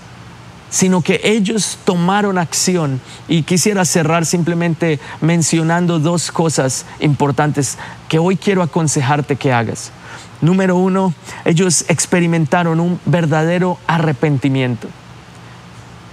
sino 0.71 1.03
que 1.03 1.21
ellos 1.25 1.79
tomaron 1.85 2.39
acción. 2.39 3.01
Y 3.29 3.43
quisiera 3.43 3.85
cerrar 3.85 4.27
simplemente 4.27 5.01
mencionando 5.21 5.99
dos 5.99 6.31
cosas 6.31 6.87
importantes 7.01 7.79
que 8.09 8.19
hoy 8.19 8.37
quiero 8.37 8.63
aconsejarte 8.63 9.37
que 9.37 9.53
hagas. 9.53 9.91
Número 10.41 10.77
uno, 10.77 11.13
ellos 11.45 11.85
experimentaron 11.89 12.81
un 12.81 12.99
verdadero 13.05 13.79
arrepentimiento. 13.87 14.89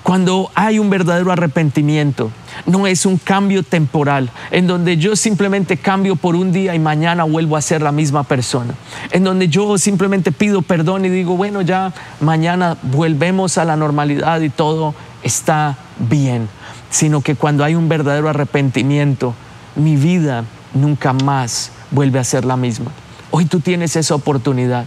Cuando 0.08 0.50
hay 0.56 0.80
un 0.80 0.90
verdadero 0.90 1.34
arrepentimiento, 1.34 2.32
no 2.66 2.88
es 2.88 3.06
un 3.06 3.18
cambio 3.18 3.62
temporal, 3.62 4.30
en 4.52 4.66
donde 4.66 4.96
yo 4.96 5.18
simplemente 5.18 5.76
cambio 5.76 6.16
por 6.16 6.38
un 6.38 6.54
día 6.54 6.74
y 6.74 6.80
mañana 6.80 7.26
vuelvo 7.26 7.58
a 7.58 7.62
ser 7.62 7.82
la 7.82 7.92
misma 7.92 8.24
persona, 8.24 8.74
en 9.12 9.26
donde 9.26 9.50
yo 9.50 9.78
simplemente 9.78 10.32
pido 10.32 10.62
perdón 10.62 11.04
y 11.04 11.10
digo, 11.10 11.36
bueno, 11.36 11.62
ya 11.62 11.92
mañana 12.22 12.78
volvemos 12.84 13.58
a 13.58 13.66
la 13.66 13.76
normalidad 13.76 14.40
y 14.40 14.50
todo 14.50 14.96
está 15.24 15.76
bien, 16.00 16.48
sino 16.90 17.20
que 17.20 17.36
cuando 17.36 17.66
hay 17.66 17.76
un 17.76 17.90
verdadero 17.90 18.30
arrepentimiento, 18.30 19.34
mi 19.76 19.98
vida 19.98 20.46
nunca 20.74 21.12
más 21.12 21.74
vuelve 21.92 22.20
a 22.20 22.24
ser 22.24 22.46
la 22.46 22.56
misma. 22.56 22.94
Hoy 23.30 23.44
tú 23.44 23.60
tienes 23.60 23.98
esa 23.98 24.16
oportunidad, 24.16 24.86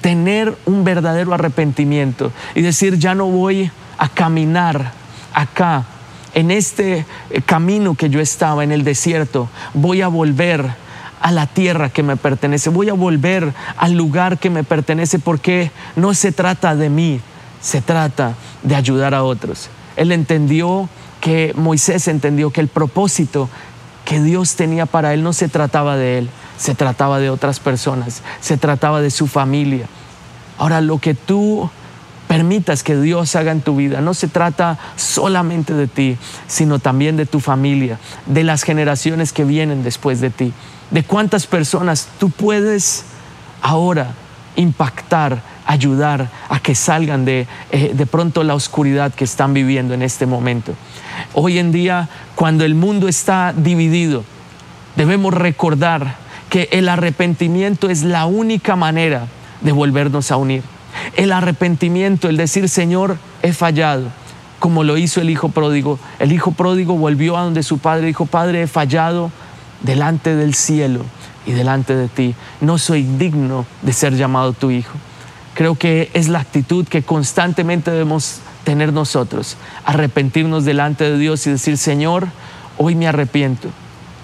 tener 0.00 0.56
un 0.64 0.84
verdadero 0.84 1.34
arrepentimiento 1.34 2.32
y 2.54 2.62
decir, 2.62 2.98
ya 2.98 3.14
no 3.14 3.26
voy 3.26 3.70
a 3.98 4.08
caminar 4.08 4.92
acá, 5.32 5.84
en 6.34 6.50
este 6.50 7.06
eh, 7.30 7.42
camino 7.42 7.94
que 7.94 8.10
yo 8.10 8.20
estaba, 8.20 8.64
en 8.64 8.72
el 8.72 8.84
desierto, 8.84 9.48
voy 9.72 10.02
a 10.02 10.08
volver 10.08 10.68
a 11.20 11.32
la 11.32 11.46
tierra 11.46 11.88
que 11.88 12.02
me 12.02 12.16
pertenece, 12.16 12.70
voy 12.70 12.90
a 12.90 12.94
volver 12.94 13.52
al 13.78 13.92
lugar 13.92 14.38
que 14.38 14.50
me 14.50 14.64
pertenece 14.64 15.18
porque 15.18 15.70
no 15.96 16.12
se 16.12 16.32
trata 16.32 16.76
de 16.76 16.90
mí, 16.90 17.20
se 17.62 17.80
trata 17.80 18.34
de 18.62 18.74
ayudar 18.74 19.14
a 19.14 19.24
otros. 19.24 19.70
Él 19.96 20.12
entendió 20.12 20.88
que 21.20 21.54
Moisés 21.56 22.08
entendió 22.08 22.50
que 22.50 22.60
el 22.60 22.68
propósito 22.68 23.48
que 24.04 24.20
Dios 24.20 24.56
tenía 24.56 24.84
para 24.84 25.14
él 25.14 25.22
no 25.22 25.32
se 25.32 25.48
trataba 25.48 25.96
de 25.96 26.18
él, 26.18 26.30
se 26.58 26.74
trataba 26.74 27.18
de 27.18 27.30
otras 27.30 27.58
personas, 27.58 28.22
se 28.40 28.58
trataba 28.58 29.00
de 29.00 29.10
su 29.10 29.26
familia. 29.26 29.86
Ahora 30.58 30.80
lo 30.82 30.98
que 30.98 31.14
tú 31.14 31.70
permitas 32.34 32.82
que 32.82 32.96
Dios 32.96 33.36
haga 33.36 33.52
en 33.52 33.60
tu 33.60 33.76
vida. 33.76 34.00
No 34.00 34.12
se 34.12 34.26
trata 34.26 34.76
solamente 34.96 35.72
de 35.72 35.86
ti, 35.86 36.16
sino 36.48 36.80
también 36.80 37.16
de 37.16 37.26
tu 37.26 37.38
familia, 37.38 38.00
de 38.26 38.42
las 38.42 38.64
generaciones 38.64 39.32
que 39.32 39.44
vienen 39.44 39.84
después 39.84 40.20
de 40.20 40.30
ti, 40.30 40.52
de 40.90 41.04
cuántas 41.04 41.46
personas 41.46 42.08
tú 42.18 42.30
puedes 42.30 43.04
ahora 43.62 44.14
impactar, 44.56 45.42
ayudar 45.64 46.28
a 46.48 46.58
que 46.58 46.74
salgan 46.74 47.24
de, 47.24 47.46
eh, 47.70 47.92
de 47.94 48.06
pronto 48.06 48.42
la 48.42 48.56
oscuridad 48.56 49.14
que 49.14 49.22
están 49.22 49.54
viviendo 49.54 49.94
en 49.94 50.02
este 50.02 50.26
momento. 50.26 50.74
Hoy 51.34 51.60
en 51.60 51.70
día, 51.70 52.08
cuando 52.34 52.64
el 52.64 52.74
mundo 52.74 53.06
está 53.06 53.54
dividido, 53.56 54.24
debemos 54.96 55.34
recordar 55.34 56.16
que 56.50 56.68
el 56.72 56.88
arrepentimiento 56.88 57.90
es 57.90 58.02
la 58.02 58.26
única 58.26 58.74
manera 58.74 59.28
de 59.60 59.70
volvernos 59.70 60.32
a 60.32 60.36
unir. 60.36 60.73
El 61.16 61.32
arrepentimiento, 61.32 62.28
el 62.28 62.36
decir, 62.36 62.68
Señor, 62.68 63.18
he 63.42 63.52
fallado, 63.52 64.06
como 64.58 64.82
lo 64.82 64.96
hizo 64.96 65.20
el 65.20 65.30
hijo 65.30 65.48
pródigo. 65.48 65.98
El 66.18 66.32
hijo 66.32 66.52
pródigo 66.52 66.96
volvió 66.96 67.36
a 67.36 67.42
donde 67.42 67.62
su 67.62 67.78
padre 67.78 68.08
dijo, 68.08 68.26
Padre, 68.26 68.62
he 68.62 68.66
fallado 68.66 69.30
delante 69.82 70.34
del 70.34 70.54
cielo 70.54 71.04
y 71.46 71.52
delante 71.52 71.94
de 71.94 72.08
ti. 72.08 72.34
No 72.60 72.78
soy 72.78 73.02
digno 73.02 73.66
de 73.82 73.92
ser 73.92 74.16
llamado 74.16 74.52
tu 74.52 74.70
hijo. 74.70 74.94
Creo 75.54 75.76
que 75.76 76.10
es 76.14 76.28
la 76.28 76.40
actitud 76.40 76.86
que 76.88 77.02
constantemente 77.02 77.92
debemos 77.92 78.40
tener 78.64 78.92
nosotros, 78.92 79.56
arrepentirnos 79.84 80.64
delante 80.64 81.04
de 81.04 81.18
Dios 81.18 81.46
y 81.46 81.50
decir, 81.50 81.78
Señor, 81.78 82.26
hoy 82.76 82.96
me 82.96 83.06
arrepiento. 83.06 83.68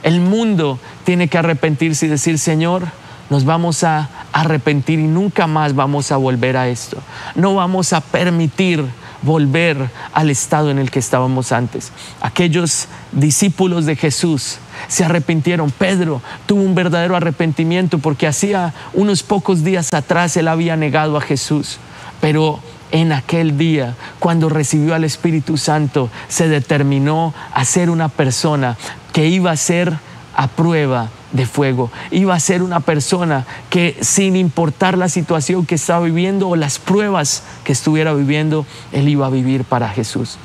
El 0.02 0.20
mundo 0.20 0.78
tiene 1.04 1.28
que 1.28 1.38
arrepentirse 1.38 2.06
y 2.06 2.08
decir, 2.08 2.38
Señor, 2.38 2.88
nos 3.30 3.44
vamos 3.44 3.84
a 3.84 4.08
arrepentir 4.32 4.98
y 4.98 5.06
nunca 5.06 5.46
más 5.46 5.74
vamos 5.74 6.12
a 6.12 6.16
volver 6.16 6.56
a 6.56 6.68
esto. 6.68 6.98
No 7.36 7.54
vamos 7.54 7.92
a 7.92 8.00
permitir 8.00 8.84
volver 9.22 9.90
al 10.12 10.30
estado 10.30 10.70
en 10.70 10.78
el 10.78 10.90
que 10.90 10.98
estábamos 10.98 11.52
antes. 11.52 11.92
Aquellos 12.20 12.88
discípulos 13.12 13.86
de 13.86 13.96
Jesús 13.96 14.58
se 14.88 15.04
arrepintieron. 15.04 15.70
Pedro 15.70 16.20
tuvo 16.46 16.62
un 16.62 16.74
verdadero 16.74 17.16
arrepentimiento 17.16 17.98
porque 17.98 18.26
hacía 18.26 18.74
unos 18.94 19.22
pocos 19.22 19.62
días 19.62 19.92
atrás 19.92 20.36
él 20.36 20.48
había 20.48 20.76
negado 20.76 21.16
a 21.16 21.20
Jesús. 21.20 21.78
Pero 22.20 22.60
en 22.90 23.12
aquel 23.12 23.56
día, 23.56 23.94
cuando 24.18 24.48
recibió 24.48 24.94
al 24.94 25.04
Espíritu 25.04 25.56
Santo, 25.56 26.10
se 26.28 26.48
determinó 26.48 27.32
a 27.52 27.64
ser 27.64 27.90
una 27.90 28.08
persona 28.08 28.76
que 29.12 29.28
iba 29.28 29.50
a 29.50 29.56
ser 29.56 29.98
a 30.40 30.48
prueba 30.48 31.10
de 31.32 31.44
fuego. 31.44 31.90
Iba 32.10 32.34
a 32.34 32.40
ser 32.40 32.62
una 32.62 32.80
persona 32.80 33.44
que 33.68 33.98
sin 34.00 34.36
importar 34.36 34.96
la 34.96 35.10
situación 35.10 35.66
que 35.66 35.74
estaba 35.74 36.00
viviendo 36.00 36.48
o 36.48 36.56
las 36.56 36.78
pruebas 36.78 37.42
que 37.62 37.72
estuviera 37.72 38.14
viviendo, 38.14 38.64
él 38.90 39.10
iba 39.10 39.26
a 39.26 39.30
vivir 39.30 39.64
para 39.64 39.90
Jesús. 39.90 40.38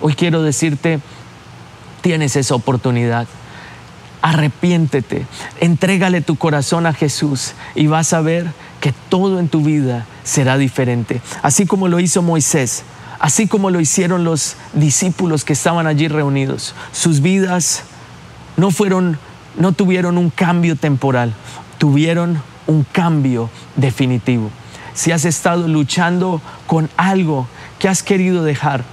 Hoy 0.00 0.14
quiero 0.14 0.42
decirte, 0.42 1.00
tienes 2.00 2.34
esa 2.34 2.54
oportunidad. 2.54 3.26
Arrepiéntete, 4.22 5.26
entrégale 5.60 6.22
tu 6.22 6.36
corazón 6.36 6.86
a 6.86 6.94
Jesús 6.94 7.52
y 7.74 7.88
vas 7.88 8.14
a 8.14 8.22
ver 8.22 8.46
que 8.80 8.94
todo 9.10 9.38
en 9.38 9.48
tu 9.48 9.60
vida 9.60 10.06
será 10.24 10.56
diferente. 10.56 11.20
Así 11.42 11.66
como 11.66 11.88
lo 11.88 12.00
hizo 12.00 12.22
Moisés, 12.22 12.84
así 13.18 13.48
como 13.48 13.68
lo 13.68 13.80
hicieron 13.80 14.24
los 14.24 14.56
discípulos 14.72 15.44
que 15.44 15.52
estaban 15.52 15.86
allí 15.86 16.08
reunidos. 16.08 16.74
Sus 16.90 17.20
vidas 17.20 17.84
no 18.56 18.70
fueron, 18.70 19.18
no 19.58 19.72
tuvieron 19.72 20.18
un 20.18 20.30
cambio 20.30 20.76
temporal, 20.76 21.34
tuvieron 21.78 22.42
un 22.66 22.84
cambio 22.84 23.50
definitivo. 23.76 24.50
Si 24.94 25.12
has 25.12 25.24
estado 25.24 25.68
luchando 25.68 26.40
con 26.66 26.88
algo 26.96 27.46
que 27.78 27.88
has 27.88 28.02
querido 28.02 28.42
dejar, 28.42 28.84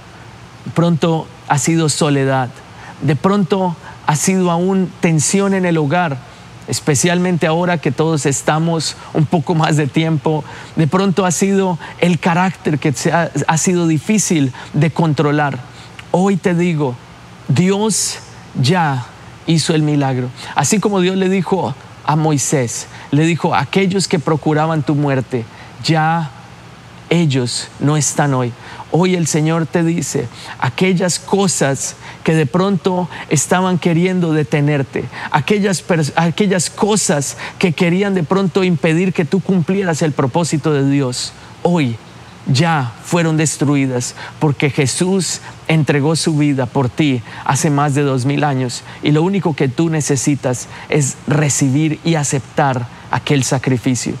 pronto 0.74 1.26
ha 1.48 1.58
sido 1.58 1.88
soledad, 1.88 2.50
de 3.00 3.16
pronto 3.16 3.76
ha 4.06 4.16
sido 4.16 4.50
aún 4.50 4.90
tensión 5.00 5.54
en 5.54 5.64
el 5.64 5.78
hogar, 5.78 6.18
especialmente 6.68 7.46
ahora 7.46 7.78
que 7.78 7.90
todos 7.90 8.26
estamos 8.26 8.96
un 9.12 9.26
poco 9.26 9.54
más 9.54 9.76
de 9.76 9.86
tiempo, 9.86 10.44
de 10.76 10.86
pronto 10.86 11.24
ha 11.24 11.30
sido 11.30 11.78
el 12.00 12.18
carácter 12.18 12.78
que 12.78 12.94
ha, 13.10 13.30
ha 13.46 13.58
sido 13.58 13.86
difícil 13.86 14.52
de 14.74 14.90
controlar. 14.90 15.58
Hoy 16.10 16.36
te 16.36 16.54
digo, 16.54 16.94
Dios 17.48 18.18
ya 18.60 19.06
hizo 19.46 19.74
el 19.74 19.82
milagro. 19.82 20.28
Así 20.54 20.80
como 20.80 21.00
Dios 21.00 21.16
le 21.16 21.28
dijo 21.28 21.74
a 22.04 22.16
Moisés, 22.16 22.86
le 23.10 23.24
dijo 23.24 23.54
aquellos 23.54 24.08
que 24.08 24.18
procuraban 24.18 24.82
tu 24.82 24.94
muerte, 24.94 25.44
ya 25.82 26.30
ellos 27.10 27.68
no 27.80 27.96
están 27.96 28.34
hoy. 28.34 28.52
Hoy 28.90 29.14
el 29.16 29.26
Señor 29.26 29.66
te 29.66 29.82
dice, 29.82 30.28
aquellas 30.58 31.18
cosas 31.18 31.96
que 32.22 32.34
de 32.34 32.46
pronto 32.46 33.08
estaban 33.28 33.78
queriendo 33.78 34.32
detenerte, 34.32 35.04
aquellas, 35.30 35.84
aquellas 36.14 36.70
cosas 36.70 37.36
que 37.58 37.72
querían 37.72 38.14
de 38.14 38.22
pronto 38.22 38.62
impedir 38.62 39.12
que 39.12 39.24
tú 39.24 39.40
cumplieras 39.40 40.02
el 40.02 40.12
propósito 40.12 40.72
de 40.72 40.88
Dios, 40.88 41.32
hoy 41.62 41.96
ya 42.46 42.92
fueron 43.04 43.36
destruidas 43.36 44.14
porque 44.38 44.70
Jesús 44.70 45.40
entregó 45.68 46.14
su 46.16 46.36
vida 46.36 46.66
por 46.66 46.88
ti 46.88 47.22
hace 47.44 47.70
más 47.70 47.94
de 47.94 48.02
dos 48.02 48.26
mil 48.26 48.44
años 48.44 48.82
y 49.02 49.12
lo 49.12 49.22
único 49.22 49.54
que 49.54 49.68
tú 49.68 49.88
necesitas 49.88 50.68
es 50.88 51.16
recibir 51.26 52.00
y 52.04 52.16
aceptar 52.16 52.86
aquel 53.10 53.44
sacrificio. 53.44 54.14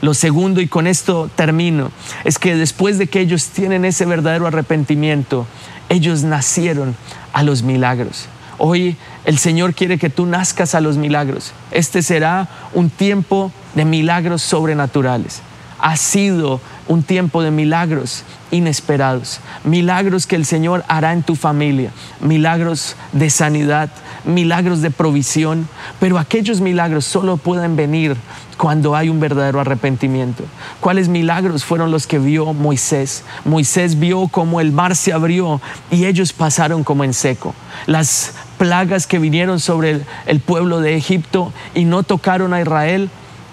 Lo 0.00 0.14
segundo, 0.14 0.60
y 0.60 0.68
con 0.68 0.86
esto 0.86 1.28
termino, 1.34 1.90
es 2.24 2.38
que 2.38 2.54
después 2.54 2.98
de 2.98 3.08
que 3.08 3.20
ellos 3.20 3.46
tienen 3.46 3.84
ese 3.84 4.04
verdadero 4.04 4.46
arrepentimiento, 4.46 5.44
ellos 5.88 6.22
nacieron 6.22 6.94
a 7.32 7.42
los 7.42 7.62
milagros. 7.62 8.26
Hoy 8.58 8.96
el 9.24 9.38
Señor 9.38 9.74
quiere 9.74 9.98
que 9.98 10.10
tú 10.10 10.26
nazcas 10.26 10.74
a 10.74 10.80
los 10.80 10.96
milagros. 10.96 11.52
Este 11.70 12.02
será 12.02 12.48
un 12.74 12.90
tiempo 12.90 13.52
de 13.74 13.84
milagros 13.84 14.42
sobrenaturales. 14.42 15.42
Ha 15.80 15.96
sido 15.96 16.60
un 16.88 17.02
tiempo 17.02 17.42
de 17.42 17.50
milagros 17.50 18.24
inesperados, 18.50 19.40
milagros 19.62 20.26
que 20.26 20.36
el 20.36 20.46
Señor 20.46 20.84
hará 20.88 21.12
en 21.12 21.22
tu 21.22 21.36
familia, 21.36 21.92
milagros 22.20 22.96
de 23.12 23.30
sanidad, 23.30 23.90
milagros 24.24 24.82
de 24.82 24.90
provisión, 24.90 25.68
pero 26.00 26.18
aquellos 26.18 26.60
milagros 26.60 27.04
solo 27.04 27.36
pueden 27.36 27.76
venir 27.76 28.16
cuando 28.56 28.96
hay 28.96 29.08
un 29.08 29.20
verdadero 29.20 29.60
arrepentimiento. 29.60 30.44
¿Cuáles 30.80 31.08
milagros 31.08 31.64
fueron 31.64 31.90
los 31.90 32.06
que 32.06 32.18
vio 32.18 32.52
Moisés? 32.52 33.22
Moisés 33.44 33.98
vio 33.98 34.28
cómo 34.28 34.60
el 34.60 34.72
mar 34.72 34.96
se 34.96 35.12
abrió 35.12 35.60
y 35.90 36.06
ellos 36.06 36.32
pasaron 36.32 36.84
como 36.84 37.04
en 37.04 37.14
seco. 37.14 37.54
Las 37.86 38.34
plagas 38.58 39.06
que 39.06 39.18
vinieron 39.18 39.60
sobre 39.60 40.02
el, 40.26 40.40
pueblo 40.40 40.80
de 40.80 40.96
Egipto 40.96 41.52
y 41.74 41.84
no 41.84 42.02
tocaron 42.02 42.52
a 42.52 42.60
Israel, 42.60 43.08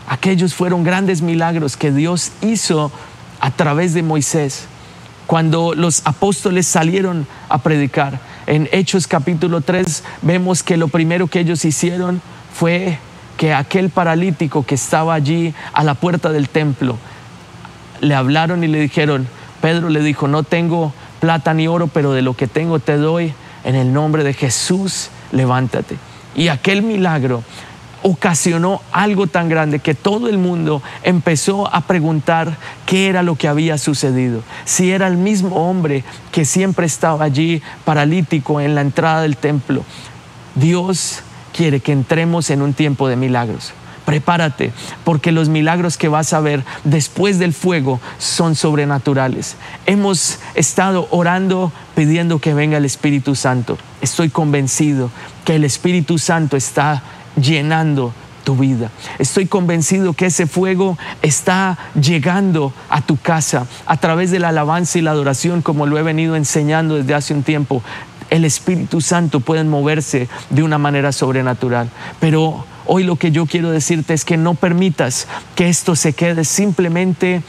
aquellos 0.10 0.54
fueron 0.54 0.84
grandes 0.84 1.22
milagros 1.22 1.78
que 1.78 1.92
Dios 1.92 2.32
hizo 2.42 2.92
a 3.46 3.52
través 3.52 3.94
de 3.94 4.02
Moisés. 4.02 4.66
Cuando 5.28 5.76
los 5.76 6.02
apóstoles 6.06 6.66
salieron 6.66 7.28
a 7.48 7.60
predicar, 7.60 8.20
en 8.48 8.68
Hechos 8.72 9.06
capítulo 9.06 9.62
3 9.62 10.04
vemos 10.24 10.64
que 10.64 10.78
lo 10.78 10.88
primero 10.88 11.28
que 11.28 11.42
ellos 11.42 11.64
hicieron 11.64 12.24
fue 12.52 12.98
que 13.38 13.54
aquel 13.54 13.92
paralítico 13.92 14.66
que 14.66 14.74
estaba 14.74 15.14
allí 15.14 15.54
a 15.74 15.84
la 15.84 15.94
puerta 15.94 16.32
del 16.32 16.50
templo, 16.50 16.98
le 18.02 18.16
hablaron 18.16 18.64
y 18.64 18.68
le 18.68 18.80
dijeron, 18.80 19.28
Pedro 19.62 19.90
le 19.90 20.02
dijo, 20.02 20.28
no 20.28 20.42
tengo 20.42 20.92
plata 21.20 21.54
ni 21.54 21.68
oro, 21.68 21.86
pero 21.86 22.14
de 22.14 22.24
lo 22.24 22.34
que 22.34 22.48
tengo 22.48 22.80
te 22.80 22.98
doy, 22.98 23.32
en 23.64 23.76
el 23.76 23.94
nombre 23.94 24.24
de 24.24 24.34
Jesús, 24.34 25.12
levántate. 25.32 25.98
Y 26.36 26.48
aquel 26.48 26.82
milagro 26.82 27.44
ocasionó 28.08 28.82
algo 28.92 29.26
tan 29.26 29.50
grande 29.50 29.80
que 29.80 29.96
todo 29.96 30.30
el 30.30 30.38
mundo 30.38 30.84
empezó 31.02 31.74
a 31.74 31.82
preguntar 31.82 32.56
qué 32.86 33.08
era 33.08 33.24
lo 33.24 33.36
que 33.36 33.48
había 33.48 33.80
sucedido. 33.80 34.44
Si 34.64 34.92
era 34.92 35.08
el 35.08 35.18
mismo 35.18 35.56
hombre 35.56 36.04
que 36.32 36.46
siempre 36.46 36.86
estaba 36.86 37.26
allí 37.26 37.64
paralítico 37.84 38.62
en 38.62 38.76
la 38.76 38.82
entrada 38.82 39.24
del 39.24 39.38
templo. 39.38 39.84
Dios 40.54 41.22
quiere 41.52 41.80
que 41.80 41.94
entremos 41.94 42.52
en 42.52 42.62
un 42.62 42.76
tiempo 42.76 43.08
de 43.08 43.16
milagros. 43.16 43.74
Prepárate, 44.06 44.72
porque 45.04 45.32
los 45.32 45.50
milagros 45.50 45.98
que 45.98 46.08
vas 46.08 46.32
a 46.34 46.42
ver 46.42 46.64
después 46.84 47.40
del 47.40 47.54
fuego 47.54 48.00
son 48.20 48.54
sobrenaturales. 48.54 49.56
Hemos 49.88 50.38
estado 50.54 51.08
orando 51.10 51.72
pidiendo 51.96 52.38
que 52.38 52.54
venga 52.54 52.78
el 52.78 52.86
Espíritu 52.86 53.34
Santo. 53.34 53.80
Estoy 54.02 54.30
convencido 54.30 55.10
que 55.44 55.56
el 55.56 55.64
Espíritu 55.64 56.20
Santo 56.20 56.56
está 56.56 57.02
llenando 57.36 58.14
tu 58.46 58.56
vida. 58.56 58.92
Estoy 59.20 59.48
convencido 59.48 60.14
que 60.14 60.28
ese 60.28 60.48
fuego 60.48 60.98
está 61.22 61.78
llegando 62.00 62.72
a 62.90 63.02
tu 63.02 63.18
casa 63.18 63.68
a 63.86 63.98
través 63.98 64.32
de 64.32 64.40
la 64.40 64.50
alabanza 64.50 64.98
y 64.98 65.02
la 65.02 65.12
adoración, 65.12 65.62
como 65.62 65.86
lo 65.86 65.98
he 65.98 66.04
venido 66.04 66.38
enseñando 66.38 66.96
desde 66.96 67.16
hace 67.16 67.34
un 67.34 67.44
tiempo. 67.44 67.84
El 68.30 68.46
Espíritu 68.46 69.02
Santo 69.02 69.42
puede 69.42 69.64
moverse 69.66 70.30
de 70.50 70.64
una 70.64 70.78
manera 70.78 71.12
sobrenatural. 71.12 71.90
Pero 72.20 72.66
hoy 72.86 73.04
lo 73.04 73.18
que 73.18 73.32
yo 73.32 73.46
quiero 73.48 73.72
decirte 73.72 74.14
es 74.14 74.24
que 74.24 74.38
no 74.38 74.54
permitas 74.54 75.28
que 75.56 75.68
esto 75.68 75.96
se 75.96 76.14
quede 76.14 76.46
simplemente 76.46 77.42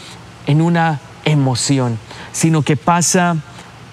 en 0.46 0.62
una 0.62 1.00
emoción, 1.24 1.98
sino 2.32 2.62
que 2.62 2.76
pasa 2.76 3.36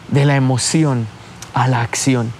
de 0.10 0.25
la 0.25 0.36
emoción 0.36 1.08
a 1.53 1.67
la 1.67 1.82
acción. 1.82 2.32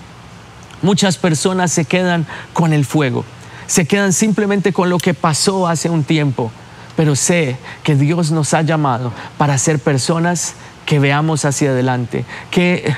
Muchas 0.82 1.18
personas 1.18 1.72
se 1.72 1.86
quedan 1.86 2.26
con 2.54 2.74
el 2.74 2.86
fuego 2.86 3.26
se 3.68 3.86
quedan 3.86 4.14
simplemente 4.14 4.74
con 4.74 4.90
lo 4.90 4.98
que 4.98 5.14
pasó 5.14 5.68
hace 5.68 5.90
un 5.90 6.04
tiempo. 6.04 6.52
Pero 6.96 7.16
sé 7.16 7.58
que 7.84 7.96
Dios 7.96 8.32
nos 8.32 8.54
ha 8.54 8.62
llamado 8.62 9.12
para 9.38 9.58
ser 9.58 9.80
personas 9.80 10.54
que 10.86 11.00
veamos 11.00 11.46
hacia 11.46 11.72
adelante, 11.72 12.26
que 12.52 12.96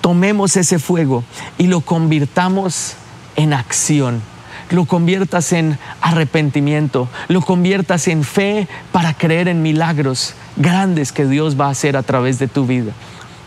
tomemos 0.00 0.56
ese 0.56 0.78
fuego 0.78 1.24
y 1.56 1.66
lo 1.66 1.80
convirtamos 1.80 2.94
en 3.36 3.52
acción, 3.52 4.22
lo 4.70 4.86
conviertas 4.86 5.52
en 5.52 5.78
arrepentimiento, 6.00 7.08
lo 7.28 7.40
conviertas 7.42 8.08
en 8.08 8.24
fe 8.24 8.66
para 8.92 9.14
creer 9.14 9.48
en 9.48 9.62
milagros 9.62 10.34
grandes 10.56 11.12
que 11.12 11.26
Dios 11.26 11.58
va 11.60 11.66
a 11.66 11.70
hacer 11.70 11.96
a 11.96 12.02
través 12.02 12.38
de 12.38 12.48
tu 12.48 12.66
vida. 12.66 12.92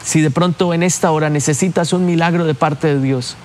Si 0.04 0.22
de 0.22 0.32
pronto 0.32 0.74
en 0.74 0.84
esta 0.84 1.12
hora 1.12 1.30
necesitas 1.30 1.94
un 1.94 2.06
milagro 2.06 2.46
de 2.46 2.56
parte 2.56 2.88
de 2.88 3.02
Dios, 3.02 3.36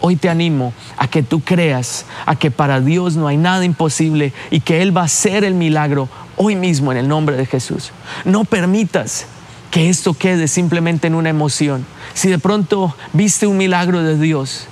Hoy 0.00 0.16
te 0.16 0.28
animo 0.28 0.72
a 0.96 1.08
que 1.08 1.22
tú 1.22 1.40
creas, 1.40 2.04
a 2.26 2.36
que 2.36 2.50
para 2.50 2.80
Dios 2.80 3.16
no 3.16 3.28
hay 3.28 3.36
nada 3.36 3.64
imposible 3.64 4.32
y 4.50 4.60
que 4.60 4.82
Él 4.82 4.96
va 4.96 5.02
a 5.02 5.06
hacer 5.06 5.44
el 5.44 5.54
milagro 5.54 6.08
hoy 6.36 6.54
mismo 6.54 6.92
en 6.92 6.98
el 6.98 7.08
nombre 7.08 7.36
de 7.36 7.46
Jesús. 7.46 7.92
No 8.24 8.44
permitas 8.44 9.26
que 9.70 9.88
esto 9.88 10.14
quede 10.14 10.48
simplemente 10.48 11.06
en 11.06 11.14
una 11.14 11.30
emoción. 11.30 11.84
Si 12.14 12.28
de 12.28 12.38
pronto 12.38 12.94
viste 13.12 13.46
un 13.46 13.56
milagro 13.56 14.02
de 14.02 14.18
Dios, 14.18 14.68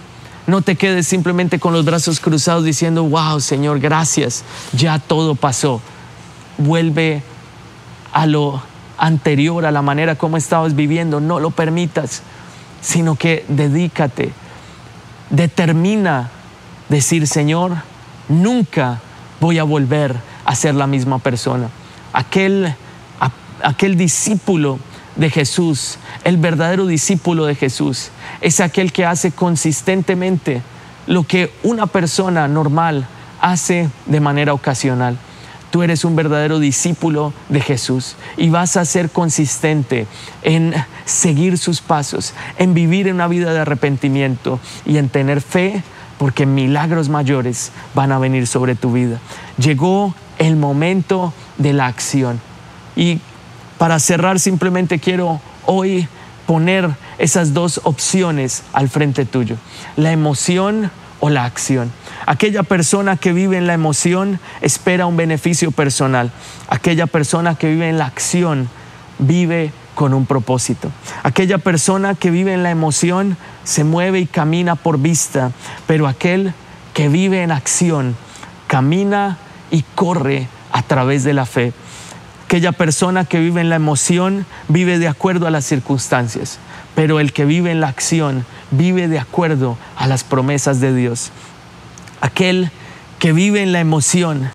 no 0.47 0.63
te 0.63 0.77
quedes 0.77 1.07
simplemente 1.07 1.59
con 1.59 1.73
los 1.73 1.85
brazos 1.85 2.21
cruzados 2.21 2.65
diciendo, 2.65 3.05
wow, 3.05 3.41
Señor, 3.41 3.81
gracias, 3.81 4.45
ya 4.73 4.99
todo 4.99 5.35
pasó. 5.35 5.81
Vuelve 6.59 7.23
a 8.13 8.27
lo 8.27 8.63
anterior 8.99 9.67
a 9.67 9.73
la 9.73 9.83
manera 9.83 10.17
como 10.17 10.37
estabas 10.37 10.77
viviendo, 10.77 11.21
no 11.21 11.41
lo 11.41 11.51
permitas, 11.51 12.23
sino 12.81 13.17
que 13.17 13.45
dedícate, 13.49 14.33
determina 15.35 16.31
decir, 16.89 17.27
Señor, 17.27 17.73
nunca 18.29 19.01
voy 19.41 19.59
a 19.59 19.65
volver 19.65 20.15
a 20.45 20.55
ser 20.55 20.75
la 20.75 20.87
misma 20.87 21.19
persona. 21.19 21.69
Aquel, 22.13 22.75
aquel 23.63 23.97
discípulo 23.97 24.79
de 25.17 25.31
Jesús, 25.31 25.99
el 26.25 26.37
verdadero 26.37 26.87
discípulo 26.87 27.47
de 27.47 27.55
Jesús, 27.55 28.11
es 28.41 28.61
aquel 28.61 28.93
que 28.93 29.05
hace 29.05 29.33
consistentemente 29.33 30.63
lo 31.07 31.25
que 31.25 31.53
una 31.63 31.87
persona 31.87 32.49
normal 32.49 33.07
hace 33.41 33.91
de 34.07 34.21
manera 34.21 34.55
ocasional. 34.55 35.19
Tú 35.75 35.83
eres 35.83 36.05
un 36.05 36.15
verdadero 36.15 36.61
discípulo 36.61 37.33
de 37.49 37.61
Jesús 37.61 38.15
y 38.37 38.49
vas 38.49 38.77
a 38.77 38.85
ser 38.85 39.11
consistente 39.11 40.07
en 40.45 40.73
seguir 41.05 41.59
sus 41.59 41.81
pasos, 41.81 42.33
en 42.59 42.75
vivir 42.75 43.09
en 43.09 43.17
una 43.17 43.27
vida 43.27 43.53
de 43.53 43.59
arrepentimiento 43.59 44.61
y 44.87 44.99
en 44.99 45.09
tener 45.09 45.41
fe 45.41 45.83
porque 46.17 46.47
milagros 46.47 47.09
mayores 47.09 47.73
van 47.93 48.13
a 48.13 48.21
venir 48.21 48.47
sobre 48.47 48.77
tu 48.77 48.93
vida. 48.93 49.19
Llegó 49.59 50.15
el 50.39 50.55
momento 50.55 51.35
de 51.59 51.73
la 51.73 51.87
acción. 51.87 52.41
Y 52.95 53.19
para 53.77 53.99
cerrar 53.99 54.39
simplemente 54.39 55.01
quiero 55.01 55.41
hoy 55.67 56.07
poner 56.47 56.89
esas 57.19 57.53
dos 57.53 57.81
opciones 57.83 58.63
al 58.73 58.89
frente 58.89 59.25
tuyo, 59.25 59.57
la 59.97 60.13
emoción 60.13 60.93
o 61.25 61.31
la 61.31 61.47
acción. 61.47 61.91
Aquella 62.27 62.65
persona 62.65 63.17
que 63.17 63.33
vive 63.33 63.57
en 63.57 63.67
la 63.67 63.73
emoción 63.73 64.41
espera 64.61 65.07
un 65.07 65.17
beneficio 65.17 65.71
personal. 65.71 66.31
Aquella 66.69 67.07
persona 67.07 67.55
que 67.55 67.71
vive 67.71 67.89
en 67.89 67.97
la 67.97 68.05
acción 68.05 68.69
vive 69.19 69.73
con 69.95 70.13
un 70.13 70.27
propósito. 70.27 70.91
Aquella 71.23 71.57
persona 71.57 72.15
que 72.15 72.31
vive 72.31 72.53
en 72.53 72.63
la 72.63 72.71
emoción 72.71 73.39
se 73.65 73.85
mueve 73.85 74.21
y 74.21 74.27
camina 74.27 74.75
por 74.75 74.99
vista, 74.99 75.51
pero 75.87 76.09
aquel 76.09 76.53
que 76.93 77.09
vive 77.09 77.43
en 77.43 77.53
acción 77.53 78.17
camina 78.67 79.39
y 79.71 79.83
corre 79.95 80.47
a 80.73 80.83
través 80.83 81.25
de 81.25 81.33
la 81.33 81.47
fe. 81.47 81.73
Aquella 82.45 82.73
persona 82.73 83.25
que 83.25 83.41
vive 83.41 83.63
en 83.63 83.71
la 83.71 83.77
emoción 83.77 84.45
vive 84.69 84.99
de 84.99 85.09
acuerdo 85.09 85.47
a 85.47 85.51
las 85.51 85.65
circunstancias, 85.65 86.59
pero 86.95 87.21
el 87.21 87.33
que 87.33 87.45
vive 87.45 87.71
en 87.71 87.81
la 87.81 87.89
acción 87.89 88.47
vive 88.71 89.09
de 89.09 89.19
acuerdo 89.19 89.77
a 89.97 90.07
las 90.07 90.25
promesas 90.25 90.81
de 90.81 90.95
Dios. 90.95 91.31
Aquel 92.21 92.71
que 93.19 93.33
vive 93.33 93.63
en 93.63 93.73
la 93.73 93.81
emoción 93.81 94.51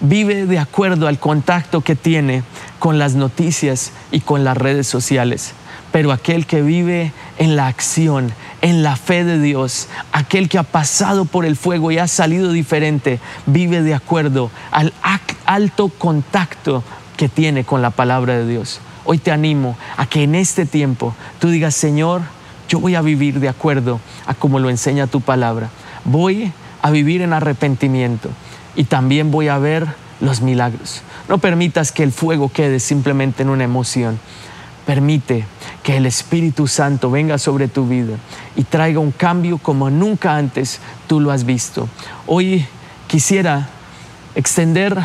vive 0.00 0.46
de 0.46 0.58
acuerdo 0.58 1.08
al 1.08 1.18
contacto 1.18 1.80
que 1.80 1.96
tiene 1.96 2.42
con 2.78 2.98
las 2.98 3.14
noticias 3.14 3.92
y 4.10 4.20
con 4.20 4.44
las 4.44 4.56
redes 4.56 4.86
sociales. 4.86 5.52
Pero 5.92 6.12
aquel 6.12 6.46
que 6.46 6.62
vive 6.62 7.12
en 7.38 7.56
la 7.56 7.68
acción, 7.68 8.32
en 8.60 8.82
la 8.82 8.96
fe 8.96 9.24
de 9.24 9.40
Dios, 9.40 9.88
aquel 10.12 10.48
que 10.48 10.58
ha 10.58 10.62
pasado 10.62 11.24
por 11.24 11.46
el 11.46 11.56
fuego 11.56 11.90
y 11.90 11.98
ha 11.98 12.08
salido 12.08 12.52
diferente, 12.52 13.20
vive 13.46 13.82
de 13.82 13.94
acuerdo 13.94 14.50
al 14.72 14.92
alto 15.46 15.88
contacto 15.88 16.82
que 17.16 17.28
tiene 17.28 17.64
con 17.64 17.80
la 17.80 17.90
palabra 17.90 18.34
de 18.34 18.46
Dios. 18.46 18.80
Hoy 19.06 19.18
te 19.18 19.30
animo 19.30 19.76
a 19.96 20.06
que 20.06 20.24
en 20.24 20.34
este 20.34 20.66
tiempo 20.66 21.14
tú 21.38 21.48
digas, 21.48 21.74
Señor, 21.74 22.22
yo 22.68 22.80
voy 22.80 22.96
a 22.96 23.02
vivir 23.02 23.38
de 23.38 23.48
acuerdo 23.48 24.00
a 24.26 24.34
como 24.34 24.58
lo 24.58 24.68
enseña 24.68 25.06
tu 25.06 25.20
palabra. 25.20 25.70
Voy 26.04 26.52
a 26.82 26.90
vivir 26.90 27.22
en 27.22 27.32
arrepentimiento 27.32 28.30
y 28.74 28.84
también 28.84 29.30
voy 29.30 29.46
a 29.46 29.58
ver 29.58 29.86
los 30.20 30.40
milagros. 30.40 31.02
No 31.28 31.38
permitas 31.38 31.92
que 31.92 32.02
el 32.02 32.10
fuego 32.10 32.48
quede 32.48 32.80
simplemente 32.80 33.42
en 33.44 33.50
una 33.50 33.64
emoción. 33.64 34.18
Permite 34.86 35.44
que 35.84 35.96
el 35.96 36.06
Espíritu 36.06 36.66
Santo 36.66 37.10
venga 37.10 37.38
sobre 37.38 37.68
tu 37.68 37.86
vida 37.86 38.16
y 38.56 38.64
traiga 38.64 38.98
un 38.98 39.12
cambio 39.12 39.58
como 39.58 39.88
nunca 39.88 40.36
antes 40.36 40.80
tú 41.06 41.20
lo 41.20 41.30
has 41.30 41.44
visto. 41.44 41.88
Hoy 42.26 42.66
quisiera 43.06 43.68
extender 44.34 44.98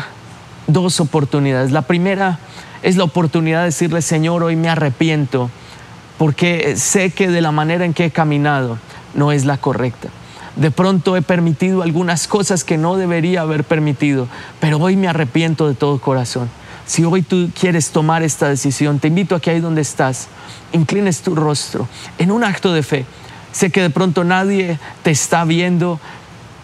dos 0.66 0.98
oportunidades. 1.00 1.70
La 1.70 1.82
primera 1.82 2.38
es 2.82 2.96
la 2.96 3.04
oportunidad 3.04 3.60
de 3.60 3.66
decirle, 3.66 4.02
Señor, 4.02 4.42
hoy 4.42 4.56
me 4.56 4.68
arrepiento 4.68 5.50
porque 6.18 6.76
sé 6.76 7.10
que 7.10 7.28
de 7.28 7.40
la 7.40 7.52
manera 7.52 7.84
en 7.84 7.94
que 7.94 8.06
he 8.06 8.10
caminado 8.10 8.78
no 9.14 9.32
es 9.32 9.44
la 9.44 9.56
correcta. 9.56 10.08
De 10.56 10.70
pronto 10.70 11.16
he 11.16 11.22
permitido 11.22 11.82
algunas 11.82 12.28
cosas 12.28 12.62
que 12.62 12.76
no 12.76 12.96
debería 12.96 13.40
haber 13.40 13.64
permitido, 13.64 14.28
pero 14.60 14.78
hoy 14.78 14.96
me 14.96 15.08
arrepiento 15.08 15.66
de 15.66 15.74
todo 15.74 15.98
corazón. 15.98 16.50
Si 16.84 17.04
hoy 17.04 17.22
tú 17.22 17.50
quieres 17.58 17.90
tomar 17.90 18.22
esta 18.22 18.48
decisión, 18.48 18.98
te 18.98 19.08
invito 19.08 19.34
a 19.34 19.40
que 19.40 19.50
ahí 19.50 19.60
donde 19.60 19.80
estás, 19.80 20.28
inclines 20.72 21.22
tu 21.22 21.34
rostro 21.34 21.88
en 22.18 22.30
un 22.30 22.44
acto 22.44 22.72
de 22.72 22.82
fe. 22.82 23.06
Sé 23.52 23.70
que 23.70 23.80
de 23.80 23.90
pronto 23.90 24.24
nadie 24.24 24.78
te 25.02 25.10
está 25.10 25.44
viendo, 25.44 26.00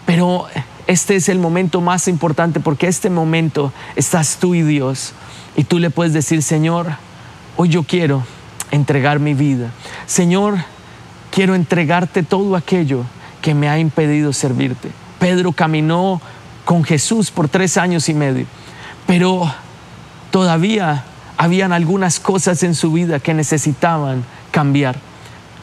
pero 0.05 0.47
este 0.89 1.15
es 1.15 1.29
el 1.29 1.37
momento 1.37 1.81
más 1.81 2.07
importante 2.07 2.59
porque 2.59 2.87
este 2.87 3.11
momento 3.11 3.71
estás 3.95 4.37
tú 4.39 4.55
y 4.55 4.63
Dios. 4.63 5.13
Y 5.55 5.63
tú 5.63 5.77
le 5.77 5.91
puedes 5.91 6.13
decir, 6.13 6.41
Señor, 6.41 6.87
hoy 7.57 7.69
yo 7.69 7.83
quiero 7.83 8.23
entregar 8.71 9.19
mi 9.19 9.35
vida. 9.35 9.69
Señor, 10.07 10.57
quiero 11.29 11.53
entregarte 11.53 12.23
todo 12.23 12.55
aquello 12.55 13.03
que 13.43 13.53
me 13.53 13.69
ha 13.69 13.77
impedido 13.77 14.33
servirte. 14.33 14.89
Pedro 15.19 15.51
caminó 15.51 16.21
con 16.65 16.83
Jesús 16.83 17.29
por 17.29 17.49
tres 17.49 17.77
años 17.77 18.09
y 18.09 18.15
medio, 18.15 18.47
pero 19.05 19.43
todavía 20.31 21.03
habían 21.37 21.71
algunas 21.71 22.19
cosas 22.19 22.63
en 22.63 22.73
su 22.73 22.91
vida 22.91 23.19
que 23.19 23.35
necesitaban 23.35 24.23
cambiar. 24.49 24.97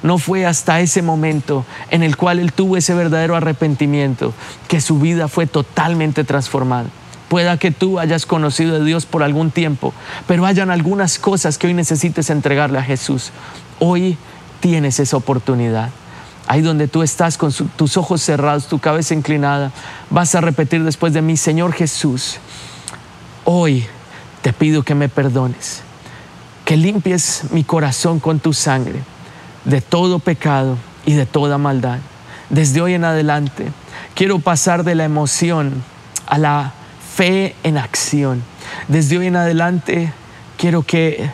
No 0.07 0.19
fue 0.19 0.47
hasta 0.47 0.79
ese 0.79 1.03
momento 1.03 1.64
en 1.90 2.05
el 2.05 2.16
cual 2.16 2.38
él 2.38 2.53
tuvo 2.53 2.77
ese 2.77 2.95
verdadero 2.95 3.35
arrepentimiento 3.35 4.33
que 4.69 4.81
su 4.81 5.01
vida 5.01 5.27
fue 5.27 5.49
totalmente 5.49 6.23
transformada. 6.23 6.87
Pueda 7.29 7.59
que 7.59 7.73
tú 7.73 7.99
hayas 7.99 8.25
conocido 8.25 8.77
a 8.77 8.79
Dios 8.79 9.05
por 9.05 9.25
algún 9.25 9.51
tiempo, 9.51 9.92
pero 10.29 10.47
hayan 10.47 10.71
algunas 10.71 11.19
cosas 11.19 11.59
que 11.59 11.66
hoy 11.66 11.75
necesites 11.75 12.31
entregarle 12.31 12.79
a 12.79 12.85
Jesús. 12.85 13.33
Hoy 13.81 14.16
tienes 14.61 15.01
esa 15.01 15.16
oportunidad. 15.16 15.90
Ahí 16.47 16.61
donde 16.61 16.87
tú 16.87 17.03
estás 17.03 17.37
con 17.37 17.53
tus 17.53 17.97
ojos 17.97 18.23
cerrados, 18.23 18.69
tu 18.69 18.79
cabeza 18.79 19.12
inclinada, 19.12 19.73
vas 20.11 20.37
a 20.37 20.40
repetir 20.40 20.85
después 20.85 21.14
de 21.14 21.23
mí, 21.23 21.37
Señor 21.37 21.73
Jesús, 21.73 22.37
hoy 23.42 23.85
te 24.42 24.53
pido 24.53 24.85
que 24.85 24.95
me 24.95 25.09
perdones, 25.09 25.83
que 26.64 26.77
limpies 26.77 27.42
mi 27.51 27.64
corazón 27.64 28.21
con 28.21 28.38
tu 28.38 28.53
sangre 28.53 29.01
de 29.66 29.83
todo 29.83 30.18
pecado 30.18 30.79
y 31.05 31.12
de 31.12 31.26
toda 31.26 31.59
maldad. 31.59 31.98
Desde 32.48 32.81
hoy 32.81 32.94
en 32.94 33.05
adelante 33.05 33.70
quiero 34.14 34.38
pasar 34.38 34.85
de 34.85 34.94
la 34.94 35.05
emoción 35.05 35.83
a 36.26 36.38
la 36.38 36.72
fe 37.14 37.55
en 37.62 37.76
acción. 37.76 38.42
Desde 38.88 39.18
hoy 39.18 39.26
en 39.26 39.37
adelante 39.37 40.12
quiero 40.57 40.83
que 40.83 41.29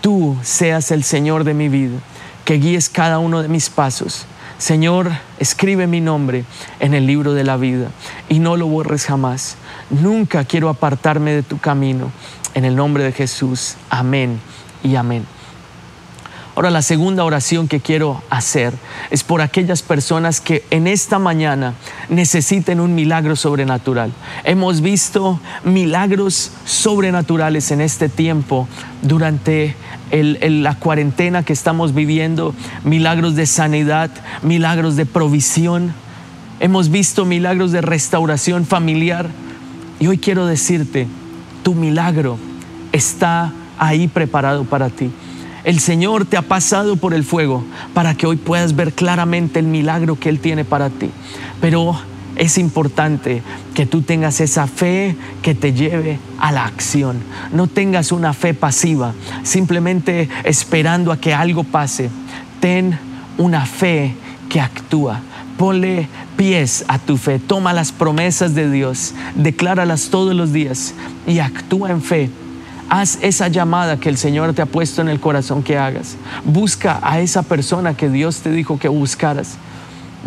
tú 0.00 0.38
seas 0.42 0.90
el 0.90 1.04
Señor 1.04 1.44
de 1.44 1.54
mi 1.54 1.68
vida 1.68 1.98
que 2.44 2.54
guíes 2.54 2.88
cada 2.88 3.18
uno 3.18 3.42
de 3.42 3.48
mis 3.48 3.70
pasos. 3.70 4.26
Señor, 4.58 5.10
escribe 5.38 5.86
mi 5.86 6.00
nombre 6.00 6.44
en 6.78 6.94
el 6.94 7.06
libro 7.06 7.34
de 7.34 7.42
la 7.42 7.56
vida 7.56 7.88
y 8.28 8.38
no 8.38 8.56
lo 8.56 8.66
borres 8.66 9.06
jamás. 9.06 9.56
Nunca 9.90 10.44
quiero 10.44 10.68
apartarme 10.68 11.32
de 11.32 11.42
tu 11.42 11.58
camino. 11.58 12.12
En 12.54 12.64
el 12.64 12.76
nombre 12.76 13.02
de 13.02 13.12
Jesús. 13.12 13.74
Amén 13.90 14.38
y 14.84 14.94
amén. 14.94 15.26
Ahora 16.56 16.70
la 16.70 16.82
segunda 16.82 17.24
oración 17.24 17.66
que 17.66 17.80
quiero 17.80 18.22
hacer 18.30 18.74
es 19.10 19.24
por 19.24 19.40
aquellas 19.40 19.82
personas 19.82 20.40
que 20.40 20.64
en 20.70 20.86
esta 20.86 21.18
mañana 21.18 21.74
necesiten 22.08 22.78
un 22.78 22.94
milagro 22.94 23.34
sobrenatural. 23.34 24.12
Hemos 24.44 24.80
visto 24.80 25.40
milagros 25.64 26.52
sobrenaturales 26.64 27.72
en 27.72 27.80
este 27.80 28.08
tiempo 28.08 28.68
durante 29.02 29.74
la 30.12 30.76
cuarentena 30.76 31.42
que 31.42 31.52
estamos 31.52 31.92
viviendo, 31.92 32.54
milagros 32.84 33.34
de 33.34 33.46
sanidad, 33.46 34.12
milagros 34.42 34.94
de 34.94 35.06
provisión. 35.06 35.92
Hemos 36.60 36.88
visto 36.88 37.24
milagros 37.24 37.72
de 37.72 37.80
restauración 37.80 38.64
familiar. 38.64 39.28
Y 39.98 40.06
hoy 40.06 40.18
quiero 40.18 40.46
decirte, 40.46 41.08
tu 41.64 41.74
milagro 41.74 42.38
está 42.92 43.52
ahí 43.76 44.06
preparado 44.06 44.62
para 44.62 44.88
ti. 44.88 45.10
El 45.64 45.80
Señor 45.80 46.26
te 46.26 46.36
ha 46.36 46.42
pasado 46.42 46.96
por 46.96 47.14
el 47.14 47.24
fuego 47.24 47.64
para 47.94 48.14
que 48.14 48.26
hoy 48.26 48.36
puedas 48.36 48.76
ver 48.76 48.92
claramente 48.92 49.58
el 49.58 49.66
milagro 49.66 50.18
que 50.18 50.28
Él 50.28 50.38
tiene 50.38 50.66
para 50.66 50.90
ti. 50.90 51.10
Pero 51.58 51.98
es 52.36 52.58
importante 52.58 53.42
que 53.74 53.86
tú 53.86 54.02
tengas 54.02 54.42
esa 54.42 54.66
fe 54.66 55.16
que 55.40 55.54
te 55.54 55.72
lleve 55.72 56.18
a 56.38 56.52
la 56.52 56.66
acción. 56.66 57.16
No 57.50 57.66
tengas 57.66 58.12
una 58.12 58.34
fe 58.34 58.52
pasiva, 58.52 59.14
simplemente 59.42 60.28
esperando 60.44 61.12
a 61.12 61.16
que 61.18 61.32
algo 61.32 61.64
pase. 61.64 62.10
Ten 62.60 62.98
una 63.38 63.64
fe 63.64 64.14
que 64.50 64.60
actúa. 64.60 65.20
Ponle 65.56 66.08
pies 66.36 66.84
a 66.88 66.98
tu 66.98 67.16
fe. 67.16 67.38
Toma 67.38 67.72
las 67.72 67.90
promesas 67.90 68.54
de 68.54 68.70
Dios, 68.70 69.14
decláralas 69.34 70.10
todos 70.10 70.34
los 70.34 70.52
días 70.52 70.92
y 71.26 71.38
actúa 71.38 71.90
en 71.90 72.02
fe 72.02 72.30
Haz 72.88 73.18
esa 73.22 73.48
llamada 73.48 73.98
que 73.98 74.08
el 74.08 74.16
Señor 74.16 74.52
te 74.54 74.62
ha 74.62 74.66
puesto 74.66 75.00
en 75.00 75.08
el 75.08 75.20
corazón 75.20 75.62
que 75.62 75.78
hagas. 75.78 76.16
Busca 76.44 77.00
a 77.02 77.20
esa 77.20 77.42
persona 77.42 77.96
que 77.96 78.08
Dios 78.08 78.38
te 78.38 78.50
dijo 78.50 78.78
que 78.78 78.88
buscaras. 78.88 79.56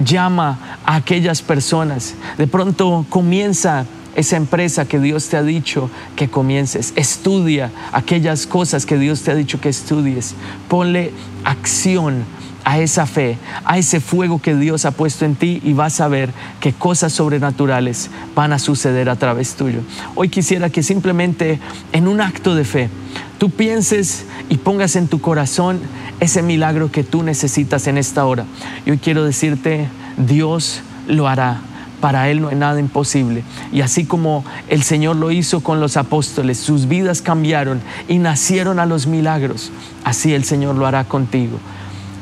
Llama 0.03 0.59
a 0.85 0.95
aquellas 0.95 1.41
personas. 1.41 2.15
De 2.37 2.47
pronto 2.47 3.05
comienza 3.09 3.85
esa 4.15 4.35
empresa 4.35 4.85
que 4.85 4.99
Dios 4.99 5.29
te 5.29 5.37
ha 5.37 5.43
dicho 5.43 5.91
que 6.15 6.27
comiences. 6.27 6.91
Estudia 6.95 7.71
aquellas 7.91 8.47
cosas 8.47 8.85
que 8.85 8.97
Dios 8.97 9.21
te 9.21 9.31
ha 9.31 9.35
dicho 9.35 9.61
que 9.61 9.69
estudies. 9.69 10.33
Ponle 10.67 11.13
acción 11.43 12.25
a 12.67 12.79
esa 12.79 13.05
fe, 13.05 13.37
a 13.63 13.77
ese 13.77 14.01
fuego 14.01 14.41
que 14.41 14.53
Dios 14.53 14.83
ha 14.83 14.91
puesto 14.91 15.23
en 15.23 15.35
ti 15.35 15.61
y 15.63 15.71
vas 15.71 16.01
a 16.01 16.09
ver 16.09 16.31
que 16.59 16.73
cosas 16.73 17.13
sobrenaturales 17.13 18.09
van 18.35 18.51
a 18.51 18.59
suceder 18.59 19.09
a 19.09 19.15
través 19.15 19.55
tuyo. 19.55 19.79
Hoy 20.15 20.27
quisiera 20.27 20.69
que 20.69 20.83
simplemente 20.83 21.61
en 21.93 22.09
un 22.09 22.19
acto 22.19 22.55
de 22.55 22.65
fe 22.65 22.89
tú 23.37 23.51
pienses 23.51 24.25
y 24.49 24.57
pongas 24.57 24.97
en 24.97 25.07
tu 25.07 25.21
corazón 25.21 25.79
ese 26.19 26.41
milagro 26.41 26.91
que 26.91 27.05
tú 27.05 27.23
necesitas 27.23 27.87
en 27.87 27.97
esta 27.97 28.25
hora. 28.25 28.43
Y 28.85 28.91
hoy 28.91 28.97
quiero 28.97 29.23
decirte, 29.23 29.87
Dios 30.17 30.81
lo 31.07 31.29
hará 31.29 31.61
para 32.01 32.29
Él 32.29 32.41
no 32.41 32.49
hay 32.49 32.57
nada 32.57 32.81
imposible. 32.81 33.43
Y 33.71 33.79
así 33.79 34.03
como 34.03 34.43
el 34.67 34.83
Señor 34.83 35.15
lo 35.15 35.31
hizo 35.31 35.61
con 35.61 35.79
los 35.79 35.95
apóstoles, 35.95 36.57
sus 36.57 36.89
vidas 36.89 37.21
cambiaron 37.21 37.79
y 38.09 38.19
nacieron 38.19 38.79
a 38.79 38.85
los 38.85 39.07
milagros, 39.07 39.71
así 40.03 40.33
el 40.33 40.43
Señor 40.43 40.75
lo 40.75 40.85
hará 40.85 41.05
contigo. 41.05 41.57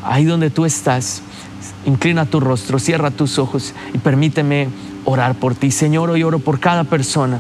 Ahí 0.06 0.26
donde 0.26 0.50
tú 0.50 0.65
estás, 0.65 1.22
inclina 1.86 2.26
tu 2.26 2.39
rostro, 2.39 2.80
cierra 2.80 3.12
tus 3.12 3.39
ojos 3.39 3.74
y 3.94 3.98
permíteme 3.98 4.68
orar 5.04 5.36
por 5.36 5.56
ti. 5.56 5.72
Señor, 5.72 6.10
hoy 6.10 6.24
oro 6.24 6.39
por 6.39 6.60
cada 6.60 6.84
persona 6.84 7.39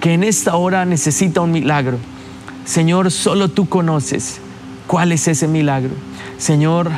que 0.00 0.14
en 0.14 0.22
esta 0.22 0.56
hora 0.56 0.84
necesita 0.84 1.40
un 1.40 1.50
milagro. 1.50 1.98
Señor, 2.64 3.10
solo 3.10 3.48
tú 3.48 3.68
conoces 3.68 4.38
cuál 4.86 5.12
es 5.12 5.26
ese 5.28 5.48
milagro. 5.48 5.90
Señor, 6.38 6.90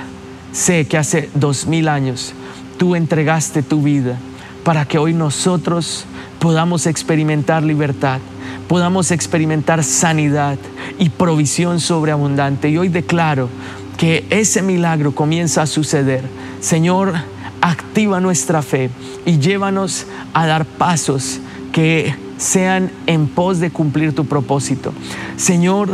sé 0.53 0.87
que 0.87 0.99
hace 0.99 1.31
dos 1.35 1.67
mil 1.67 1.89
años 1.89 2.33
tú 2.79 2.95
entregaste 2.95 3.63
tu 3.63 3.83
vida 3.83 4.19
para 4.65 4.85
que 4.85 4.99
hoy 4.99 5.15
nosotros 5.15 6.05
podamos 6.41 6.87
experimentar 6.87 7.63
libertad, 7.63 8.21
podamos 8.69 9.11
experimentar 9.11 9.83
sanidad 9.85 10.59
y 10.99 11.09
provisión 11.09 11.81
sobreabundante. 11.81 12.69
Y 12.69 12.79
hoy 12.79 12.89
declaro 12.89 13.49
que 13.97 14.27
ese 14.31 14.63
milagro 14.63 15.15
comienza 15.15 15.63
a 15.63 15.67
suceder. 15.67 16.23
Señor, 16.61 17.15
activa 17.61 18.21
nuestra 18.21 18.63
fe 18.63 18.91
y 19.25 19.39
llévanos 19.39 20.07
a 20.35 20.47
dar 20.47 20.65
pasos 20.65 21.41
que 21.73 22.15
sean 22.37 22.91
en 23.07 23.29
pos 23.29 23.61
de 23.61 23.71
cumplir 23.71 24.15
tu 24.15 24.27
propósito. 24.27 24.93
Señor, 25.37 25.91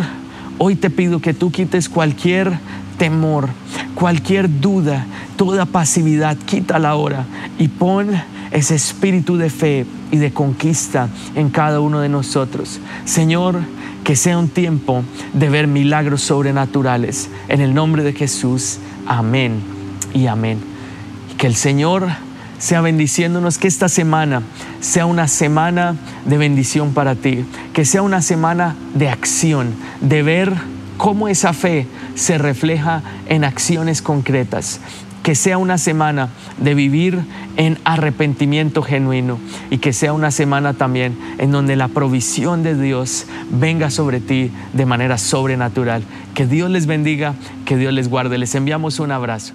hoy 0.59 0.77
te 0.77 0.91
pido 0.91 1.21
que 1.21 1.35
tú 1.35 1.51
quites 1.51 1.88
cualquier 1.88 2.59
temor, 2.99 3.49
cualquier 3.95 4.61
duda, 4.61 5.07
toda 5.37 5.67
pasividad, 5.67 6.37
quítala 6.37 6.91
ahora 6.91 7.25
y 7.59 7.69
pon 7.69 8.11
ese 8.51 8.75
espíritu 8.75 9.37
de 9.37 9.51
fe 9.51 9.87
y 10.11 10.19
de 10.19 10.33
conquista 10.33 11.09
en 11.35 11.49
cada 11.49 11.81
uno 11.81 12.01
de 12.01 12.09
nosotros. 12.09 12.81
Señor, 13.05 13.61
que 14.05 14.17
sea 14.17 14.38
un 14.38 14.49
tiempo 14.49 15.05
de 15.33 15.49
ver 15.49 15.67
milagros 15.67 16.23
sobrenaturales. 16.23 17.31
En 17.49 17.61
el 17.61 17.75
nombre 17.75 18.03
de 18.03 18.12
Jesús, 18.12 18.79
amén 19.07 19.61
y 20.12 20.27
amén. 20.27 20.59
Que 21.38 21.47
el 21.47 21.55
Señor 21.55 22.09
sea 22.59 22.81
bendiciéndonos, 22.81 23.59
que 23.59 23.67
esta 23.69 23.88
semana 23.88 24.43
sea 24.81 25.07
una 25.07 25.27
semana 25.27 25.97
de 26.25 26.38
bendición 26.38 26.95
para 26.95 27.17
ti, 27.17 27.45
que 27.73 27.85
sea 27.85 28.03
una 28.03 28.23
semana 28.23 28.77
de 28.95 29.09
acción, 29.09 29.75
de 30.01 30.23
ver 30.23 30.53
cómo 30.97 31.27
esa 31.27 31.53
fe 31.53 31.88
se 32.15 32.38
refleja 32.38 33.03
en 33.27 33.43
acciones 33.43 34.01
concretas, 34.01 34.81
que 35.23 35.35
sea 35.35 35.59
una 35.59 35.79
semana 35.79 36.29
de 36.59 36.75
vivir 36.75 37.21
en 37.57 37.79
arrepentimiento 37.85 38.83
genuino 38.83 39.39
y 39.71 39.79
que 39.79 39.93
sea 39.93 40.13
una 40.13 40.31
semana 40.31 40.75
también 40.75 41.17
en 41.39 41.53
donde 41.53 41.77
la 41.77 41.89
provisión 41.89 42.63
de 42.63 42.81
Dios 42.81 43.27
venga 43.51 43.91
sobre 43.91 44.21
ti 44.21 44.51
de 44.73 44.87
manera 44.87 45.19
sobrenatural. 45.19 46.03
Que 46.35 46.47
Dios 46.47 46.71
les 46.71 46.87
bendiga, 46.87 47.35
que 47.65 47.77
Dios 47.77 47.93
les 47.93 48.09
guarde. 48.09 48.39
Les 48.39 48.55
enviamos 48.55 49.01
un 49.01 49.13
abrazo. 49.13 49.55